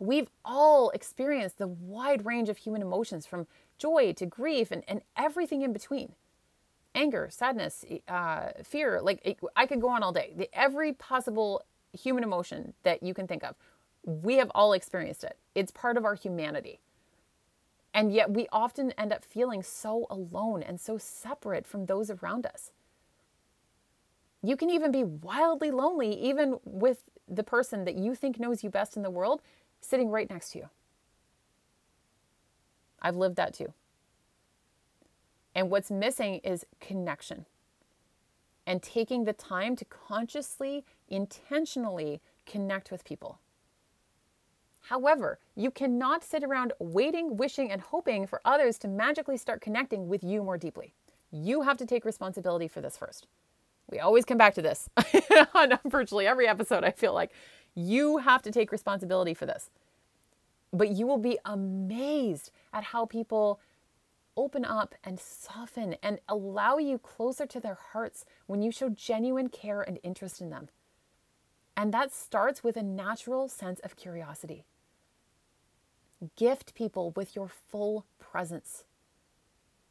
We've 0.00 0.30
all 0.44 0.90
experienced 0.90 1.58
the 1.58 1.68
wide 1.68 2.24
range 2.24 2.48
of 2.48 2.56
human 2.56 2.82
emotions 2.82 3.24
from 3.24 3.46
joy 3.78 4.14
to 4.14 4.26
grief 4.26 4.72
and, 4.72 4.82
and 4.88 5.02
everything 5.16 5.62
in 5.62 5.72
between 5.72 6.14
anger, 6.94 7.28
sadness, 7.30 7.84
uh, 8.08 8.48
fear. 8.64 9.00
Like 9.00 9.38
I 9.56 9.66
could 9.66 9.80
go 9.80 9.90
on 9.90 10.02
all 10.02 10.12
day. 10.12 10.32
The, 10.36 10.50
every 10.52 10.92
possible 10.92 11.62
human 11.92 12.24
emotion 12.24 12.74
that 12.82 13.02
you 13.02 13.14
can 13.14 13.26
think 13.26 13.44
of, 13.44 13.54
we 14.04 14.36
have 14.36 14.50
all 14.54 14.72
experienced 14.72 15.24
it. 15.24 15.36
It's 15.54 15.70
part 15.70 15.96
of 15.96 16.04
our 16.04 16.14
humanity. 16.14 16.80
And 17.92 18.12
yet 18.12 18.30
we 18.30 18.46
often 18.52 18.92
end 18.92 19.12
up 19.12 19.24
feeling 19.24 19.62
so 19.62 20.06
alone 20.08 20.62
and 20.62 20.80
so 20.80 20.96
separate 20.96 21.66
from 21.66 21.86
those 21.86 22.10
around 22.10 22.46
us. 22.46 22.70
You 24.42 24.56
can 24.56 24.70
even 24.70 24.90
be 24.92 25.04
wildly 25.04 25.70
lonely, 25.70 26.14
even 26.14 26.58
with 26.64 27.02
the 27.28 27.42
person 27.42 27.84
that 27.84 27.96
you 27.96 28.14
think 28.14 28.38
knows 28.38 28.64
you 28.64 28.70
best 28.70 28.96
in 28.96 29.02
the 29.02 29.10
world 29.10 29.42
sitting 29.80 30.08
right 30.10 30.30
next 30.30 30.52
to 30.52 30.58
you. 30.58 30.70
I've 33.02 33.16
lived 33.16 33.36
that 33.36 33.54
too. 33.54 33.72
And 35.54 35.68
what's 35.68 35.90
missing 35.90 36.36
is 36.44 36.64
connection 36.80 37.46
and 38.66 38.82
taking 38.82 39.24
the 39.24 39.32
time 39.32 39.74
to 39.76 39.84
consciously, 39.84 40.84
intentionally 41.08 42.20
connect 42.46 42.90
with 42.90 43.04
people. 43.04 43.38
However, 44.82 45.38
you 45.54 45.70
cannot 45.70 46.24
sit 46.24 46.42
around 46.42 46.72
waiting, 46.78 47.36
wishing, 47.36 47.70
and 47.70 47.80
hoping 47.80 48.26
for 48.26 48.40
others 48.44 48.78
to 48.78 48.88
magically 48.88 49.36
start 49.36 49.60
connecting 49.60 50.08
with 50.08 50.24
you 50.24 50.42
more 50.42 50.58
deeply. 50.58 50.94
You 51.30 51.62
have 51.62 51.76
to 51.78 51.86
take 51.86 52.04
responsibility 52.04 52.66
for 52.66 52.80
this 52.80 52.96
first. 52.96 53.26
We 53.90 53.98
always 53.98 54.24
come 54.24 54.38
back 54.38 54.54
to 54.54 54.62
this 54.62 54.88
on 55.54 55.78
virtually 55.84 56.26
every 56.26 56.46
episode, 56.46 56.84
I 56.84 56.90
feel 56.90 57.12
like. 57.12 57.32
You 57.74 58.18
have 58.18 58.42
to 58.42 58.50
take 58.50 58.72
responsibility 58.72 59.34
for 59.34 59.46
this. 59.46 59.70
But 60.72 60.90
you 60.90 61.06
will 61.06 61.18
be 61.18 61.38
amazed 61.44 62.50
at 62.72 62.84
how 62.84 63.04
people 63.04 63.60
open 64.36 64.64
up 64.64 64.94
and 65.04 65.18
soften 65.18 65.96
and 66.02 66.20
allow 66.28 66.78
you 66.78 66.98
closer 66.98 67.46
to 67.46 67.60
their 67.60 67.78
hearts 67.92 68.24
when 68.46 68.62
you 68.62 68.70
show 68.70 68.88
genuine 68.88 69.48
care 69.48 69.82
and 69.82 69.98
interest 70.02 70.40
in 70.40 70.50
them. 70.50 70.68
And 71.80 71.94
that 71.94 72.12
starts 72.12 72.62
with 72.62 72.76
a 72.76 72.82
natural 72.82 73.48
sense 73.48 73.80
of 73.80 73.96
curiosity. 73.96 74.66
Gift 76.36 76.74
people 76.74 77.10
with 77.16 77.34
your 77.34 77.48
full 77.48 78.04
presence. 78.18 78.84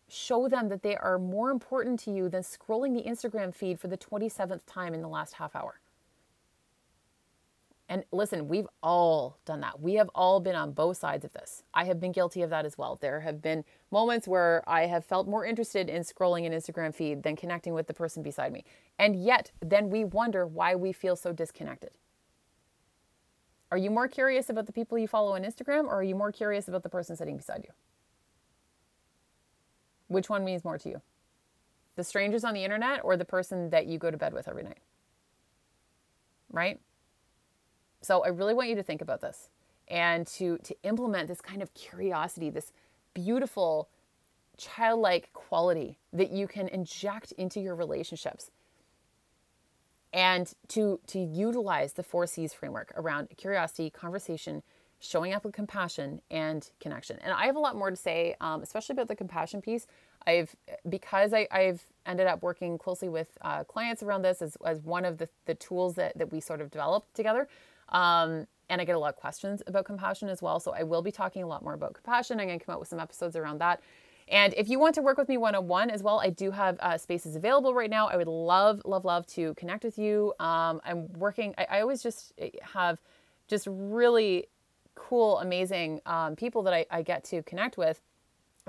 Show 0.08 0.48
them 0.48 0.70
that 0.70 0.84
they 0.84 0.96
are 0.96 1.18
more 1.18 1.50
important 1.50 2.00
to 2.02 2.12
you 2.12 2.30
than 2.30 2.44
scrolling 2.44 2.94
the 2.94 3.10
Instagram 3.10 3.56
feed 3.56 3.80
for 3.80 3.88
the 3.88 3.98
27th 3.98 4.62
time 4.68 4.94
in 4.94 5.02
the 5.02 5.08
last 5.08 5.34
half 5.34 5.56
hour. 5.56 5.80
And 7.92 8.04
listen, 8.12 8.48
we've 8.48 8.68
all 8.84 9.40
done 9.46 9.62
that. 9.62 9.82
We 9.82 9.96
have 9.96 10.12
all 10.14 10.40
been 10.40 10.56
on 10.56 10.74
both 10.74 10.98
sides 10.98 11.26
of 11.26 11.34
this. 11.34 11.64
I 11.74 11.86
have 11.86 12.00
been 12.00 12.12
guilty 12.12 12.44
of 12.44 12.52
that 12.52 12.64
as 12.64 12.78
well. 12.78 13.00
There 13.02 13.22
have 13.22 13.42
been 13.42 13.66
moments 13.90 14.28
where 14.28 14.64
I 14.68 14.86
have 14.86 15.04
felt 15.04 15.28
more 15.28 15.44
interested 15.44 15.90
in 15.90 16.04
scrolling 16.04 16.46
an 16.46 16.54
Instagram 16.54 16.94
feed 16.94 17.24
than 17.24 17.36
connecting 17.36 17.74
with 17.74 17.88
the 17.88 17.96
person 17.96 18.22
beside 18.22 18.54
me. 18.54 18.64
And 19.00 19.16
yet, 19.22 19.52
then 19.60 19.90
we 19.90 20.06
wonder 20.06 20.46
why 20.46 20.76
we 20.76 20.94
feel 20.94 21.16
so 21.16 21.34
disconnected. 21.34 21.90
Are 23.72 23.78
you 23.78 23.90
more 23.90 24.08
curious 24.08 24.52
about 24.52 24.68
the 24.68 24.72
people 24.72 25.00
you 25.00 25.08
follow 25.08 25.34
on 25.34 25.44
Instagram 25.44 25.86
or 25.86 25.96
are 25.96 26.04
you 26.04 26.16
more 26.16 26.32
curious 26.32 26.68
about 26.68 26.84
the 26.84 26.90
person 26.90 27.16
sitting 27.16 27.38
beside 27.38 27.66
you? 27.68 27.74
Which 30.10 30.30
one 30.30 30.46
means 30.46 30.64
more 30.64 30.78
to 30.78 30.90
you? 30.90 31.02
The 31.96 32.04
strangers 32.04 32.44
on 32.44 32.54
the 32.54 32.64
internet 32.64 33.02
or 33.04 33.18
the 33.18 33.26
person 33.26 33.72
that 33.72 33.88
you 33.88 33.98
go 33.98 34.12
to 34.12 34.18
bed 34.18 34.34
with 34.34 34.48
every 34.48 34.64
night? 34.64 34.80
Right? 36.52 36.80
So 38.02 38.24
I 38.24 38.30
really 38.30 38.54
want 38.54 38.70
you 38.70 38.76
to 38.76 38.84
think 38.84 39.02
about 39.02 39.22
this 39.22 39.50
and 39.88 40.26
to 40.28 40.58
to 40.60 40.76
implement 40.84 41.28
this 41.28 41.42
kind 41.42 41.62
of 41.62 41.74
curiosity, 41.74 42.50
this 42.50 42.72
beautiful 43.14 43.90
childlike 44.58 45.32
quality 45.34 45.98
that 46.14 46.32
you 46.32 46.48
can 46.48 46.68
inject 46.68 47.32
into 47.34 47.60
your 47.60 47.76
relationships 47.76 48.52
and 50.14 50.54
to 50.68 51.00
to 51.08 51.20
utilize 51.20 51.94
the 51.94 52.04
four 52.04 52.28
C's 52.28 52.54
framework 52.54 52.92
around 52.96 53.30
curiosity, 53.38 53.90
conversation, 53.90 54.64
showing 55.00 55.34
up 55.34 55.44
with 55.44 55.54
compassion, 55.54 56.22
and 56.30 56.70
connection. 56.80 57.18
And 57.22 57.34
I 57.34 57.46
have 57.46 57.56
a 57.56 57.60
lot 57.60 57.76
more 57.76 57.90
to 57.90 57.96
say, 57.96 58.36
um, 58.42 58.62
especially 58.62 58.94
about 58.94 59.08
the 59.08 59.16
compassion 59.16 59.62
piece. 59.62 59.88
I've 60.26 60.56
because 60.88 61.34
I, 61.34 61.48
have 61.52 61.82
ended 62.06 62.28
up 62.28 62.42
working 62.42 62.78
closely 62.78 63.10
with 63.10 63.38
uh, 63.42 63.64
clients 63.64 64.04
around 64.04 64.24
this 64.24 64.42
as, 64.42 64.58
as 64.66 64.80
one 64.82 65.06
of 65.06 65.18
the, 65.18 65.30
the 65.46 65.56
tools 65.56 65.96
that, 65.96 66.18
that 66.18 66.32
we 66.32 66.40
sort 66.40 66.60
of 66.60 66.72
developed 66.72 67.16
together. 67.16 67.48
Um, 67.92 68.48
and 68.70 68.80
I 68.80 68.86
get 68.86 68.96
a 68.96 69.00
lot 69.00 69.10
of 69.10 69.16
questions 69.16 69.64
about 69.68 69.86
compassion 69.86 70.30
as 70.30 70.42
well. 70.42 70.60
So 70.60 70.72
I 70.72 70.84
will 70.84 71.02
be 71.02 71.12
talking 71.12 71.44
a 71.44 71.48
lot 71.48 71.64
more 71.64 71.74
about 71.74 71.94
compassion. 71.94 72.40
I'm 72.40 72.48
going 72.48 72.60
to 72.60 72.66
come 72.66 72.74
out 72.74 72.80
with 72.80 72.90
some 72.90 73.00
episodes 73.00 73.36
around 73.36 73.60
that. 73.60 73.82
And 74.28 74.54
if 74.56 74.70
you 74.70 74.80
want 74.80 74.94
to 74.96 75.02
work 75.02 75.18
with 75.18 75.28
me 75.28 75.38
one 75.38 75.56
on 75.56 75.68
one 75.68 75.90
as 75.90 76.04
well, 76.04 76.20
I 76.20 76.30
do 76.30 76.52
have 76.52 76.78
uh, 76.82 76.98
spaces 76.98 77.36
available 77.36 77.74
right 77.74 77.90
now. 77.90 78.08
I 78.08 78.16
would 78.16 78.28
love, 78.28 78.82
love, 78.86 79.04
love 79.06 79.26
to 79.28 79.56
connect 79.56 79.84
with 79.84 79.98
you. 79.98 80.34
Um, 80.40 80.82
I'm 80.86 81.12
working, 81.14 81.56
I, 81.58 81.66
I, 81.70 81.82
always 81.82 82.04
just 82.04 82.34
eh, 82.38 82.50
have 82.62 83.00
just 83.48 83.68
really 83.70 84.48
cool, 84.94 85.40
amazing 85.40 86.02
um, 86.06 86.36
people 86.36 86.62
that 86.64 86.74
I, 86.74 86.86
I 86.92 87.02
get 87.02 87.24
to 87.26 87.42
connect 87.44 87.78
with. 87.78 88.02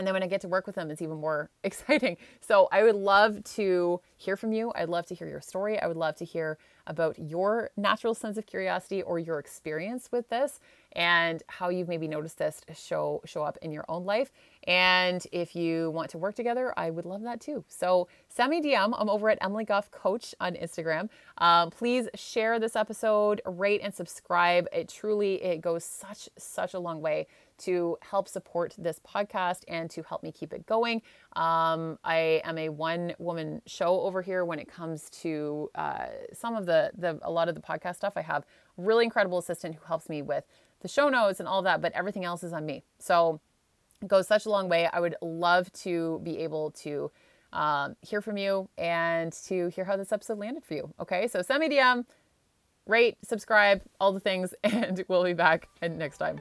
And 0.01 0.07
then 0.07 0.15
when 0.15 0.23
I 0.23 0.29
get 0.29 0.41
to 0.41 0.49
work 0.49 0.67
with 0.67 0.77
them, 0.77 0.91
it's 0.91 1.03
even 1.03 1.19
more 1.19 1.51
exciting. 1.63 2.17
So 2.41 2.69
I 2.73 2.83
would 2.83 2.97
love 2.97 3.45
to 3.57 4.01
hear 4.17 4.35
from 4.35 4.53
you. 4.53 4.73
I'd 4.75 4.89
love 4.89 5.05
to 5.07 5.15
hear 5.15 5.29
your 5.29 5.43
story. 5.43 5.79
I 5.79 5.87
would 5.87 5.99
love 5.99 6.17
to 6.17 6.25
hear 6.25 6.57
about 6.87 7.19
your 7.19 7.71
natural 7.77 8.15
sense 8.15 8.39
of 8.39 8.47
curiosity 8.47 9.03
or 9.03 9.19
your 9.19 9.39
experience 9.39 10.09
with 10.11 10.29
this 10.31 10.59
and 10.93 11.43
how 11.49 11.69
you've 11.69 11.87
maybe 11.87 12.09
noticed 12.09 12.39
this 12.39 12.63
show 12.75 13.21
show 13.25 13.45
up 13.45 13.59
in 13.63 13.71
your 13.71 13.85
own 13.89 14.05
life. 14.05 14.33
And 14.65 15.25
if 15.31 15.55
you 15.55 15.91
want 15.91 16.11
to 16.11 16.19
work 16.19 16.35
together, 16.35 16.73
I 16.77 16.91
would 16.91 17.05
love 17.05 17.23
that 17.23 17.41
too. 17.41 17.65
So 17.69 18.09
send 18.29 18.51
me 18.51 18.63
DM. 18.63 18.93
I'm 18.97 19.09
over 19.09 19.29
at 19.29 19.39
Emily 19.43 19.65
Goff 19.65 19.91
Coach 19.91 20.35
on 20.41 20.55
Instagram. 20.55 21.11
Um, 21.39 21.71
please 21.71 22.09
share 22.15 22.59
this 22.59 22.75
episode, 22.75 23.41
rate 23.45 23.83
and 23.85 23.95
subscribe. 23.95 24.67
It 24.73 24.89
truly 24.89 25.43
it 25.43 25.61
goes 25.61 25.85
such 25.85 26.29
such 26.39 26.75
a 26.75 26.79
long 26.79 27.01
way 27.01 27.27
to 27.61 27.97
help 28.03 28.29
support 28.29 28.75
this 28.79 29.01
podcast 29.01 29.63
and 29.69 29.91
to 29.91 30.03
help 30.03 30.23
me 30.23 30.33
keep 30.33 30.53
it 30.53 30.67
going. 30.67 31.03
Um, 31.37 31.99
I 32.05 32.43
am 32.45 32.59
a 32.59 32.69
one 32.69 33.15
woman 33.19 33.63
show 33.67 34.01
over 34.01 34.23
here 34.23 34.45
when 34.45 34.59
it 34.59 34.69
comes 34.69 35.11
to 35.23 35.71
uh, 35.75 36.07
some 36.33 36.57
of 36.57 36.67
the 36.67 36.91
the 36.97 37.19
a 37.23 37.31
lot 37.31 37.49
of 37.49 37.55
the 37.55 37.61
podcast 37.61 37.97
stuff. 37.97 38.15
I 38.17 38.23
have 38.23 38.45
really 38.77 39.05
incredible 39.05 39.39
assistant 39.39 39.75
who 39.75 39.85
helps 39.87 40.09
me 40.09 40.23
with 40.23 40.45
the 40.81 40.89
show 40.89 41.09
notes 41.09 41.41
and 41.41 41.49
all 41.49 41.63
that, 41.63 41.81
but 41.81 41.93
everything 41.93 42.25
else 42.25 42.43
is 42.43 42.53
on 42.53 42.67
me. 42.67 42.83
So 42.99 43.41
it 44.03 44.09
goes 44.09 44.27
such 44.27 44.47
a 44.47 44.51
long 44.51 44.69
way. 44.69 44.89
I 44.93 45.01
would 45.01 45.17
love 45.21 45.73
to 45.85 46.21
be 46.23 46.39
able 46.39 46.71
to 46.83 47.11
um, 47.53 47.97
hear 48.01 48.21
from 48.21 48.37
you 48.37 48.69
and 48.79 49.33
to 49.47 49.69
hear 49.69 49.85
how 49.85 49.97
this 49.97 50.13
episode 50.13 50.39
landed 50.39 50.65
for 50.65 50.75
you. 50.75 50.95
Okay, 51.01 51.29
so 51.29 51.43
send 51.43 51.61
me 51.61 51.69
DM, 51.69 52.05
rate, 52.87 53.19
subscribe, 53.23 53.83
all 54.01 54.13
the 54.13 54.21
things, 54.21 54.55
and 54.65 55.05
we'll 55.09 55.25
be 55.25 55.35
back 55.35 55.69
next 55.83 56.19
time. 56.19 56.41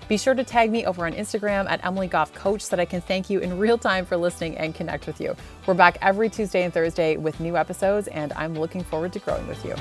Be 0.11 0.17
sure 0.17 0.33
to 0.33 0.43
tag 0.43 0.69
me 0.69 0.85
over 0.85 1.05
on 1.05 1.13
Instagram 1.13 1.69
at 1.69 1.85
Emily 1.85 2.07
Goff 2.07 2.33
Coach 2.33 2.63
so 2.63 2.75
that 2.75 2.81
I 2.81 2.85
can 2.85 2.99
thank 2.99 3.29
you 3.29 3.39
in 3.39 3.57
real 3.57 3.77
time 3.77 4.05
for 4.05 4.17
listening 4.17 4.57
and 4.57 4.75
connect 4.75 5.07
with 5.07 5.21
you. 5.21 5.37
We're 5.65 5.73
back 5.73 5.97
every 6.01 6.29
Tuesday 6.29 6.63
and 6.63 6.73
Thursday 6.73 7.15
with 7.15 7.39
new 7.39 7.55
episodes, 7.55 8.09
and 8.09 8.33
I'm 8.33 8.53
looking 8.53 8.83
forward 8.83 9.13
to 9.13 9.19
growing 9.19 9.47
with 9.47 9.63
you. 9.63 9.73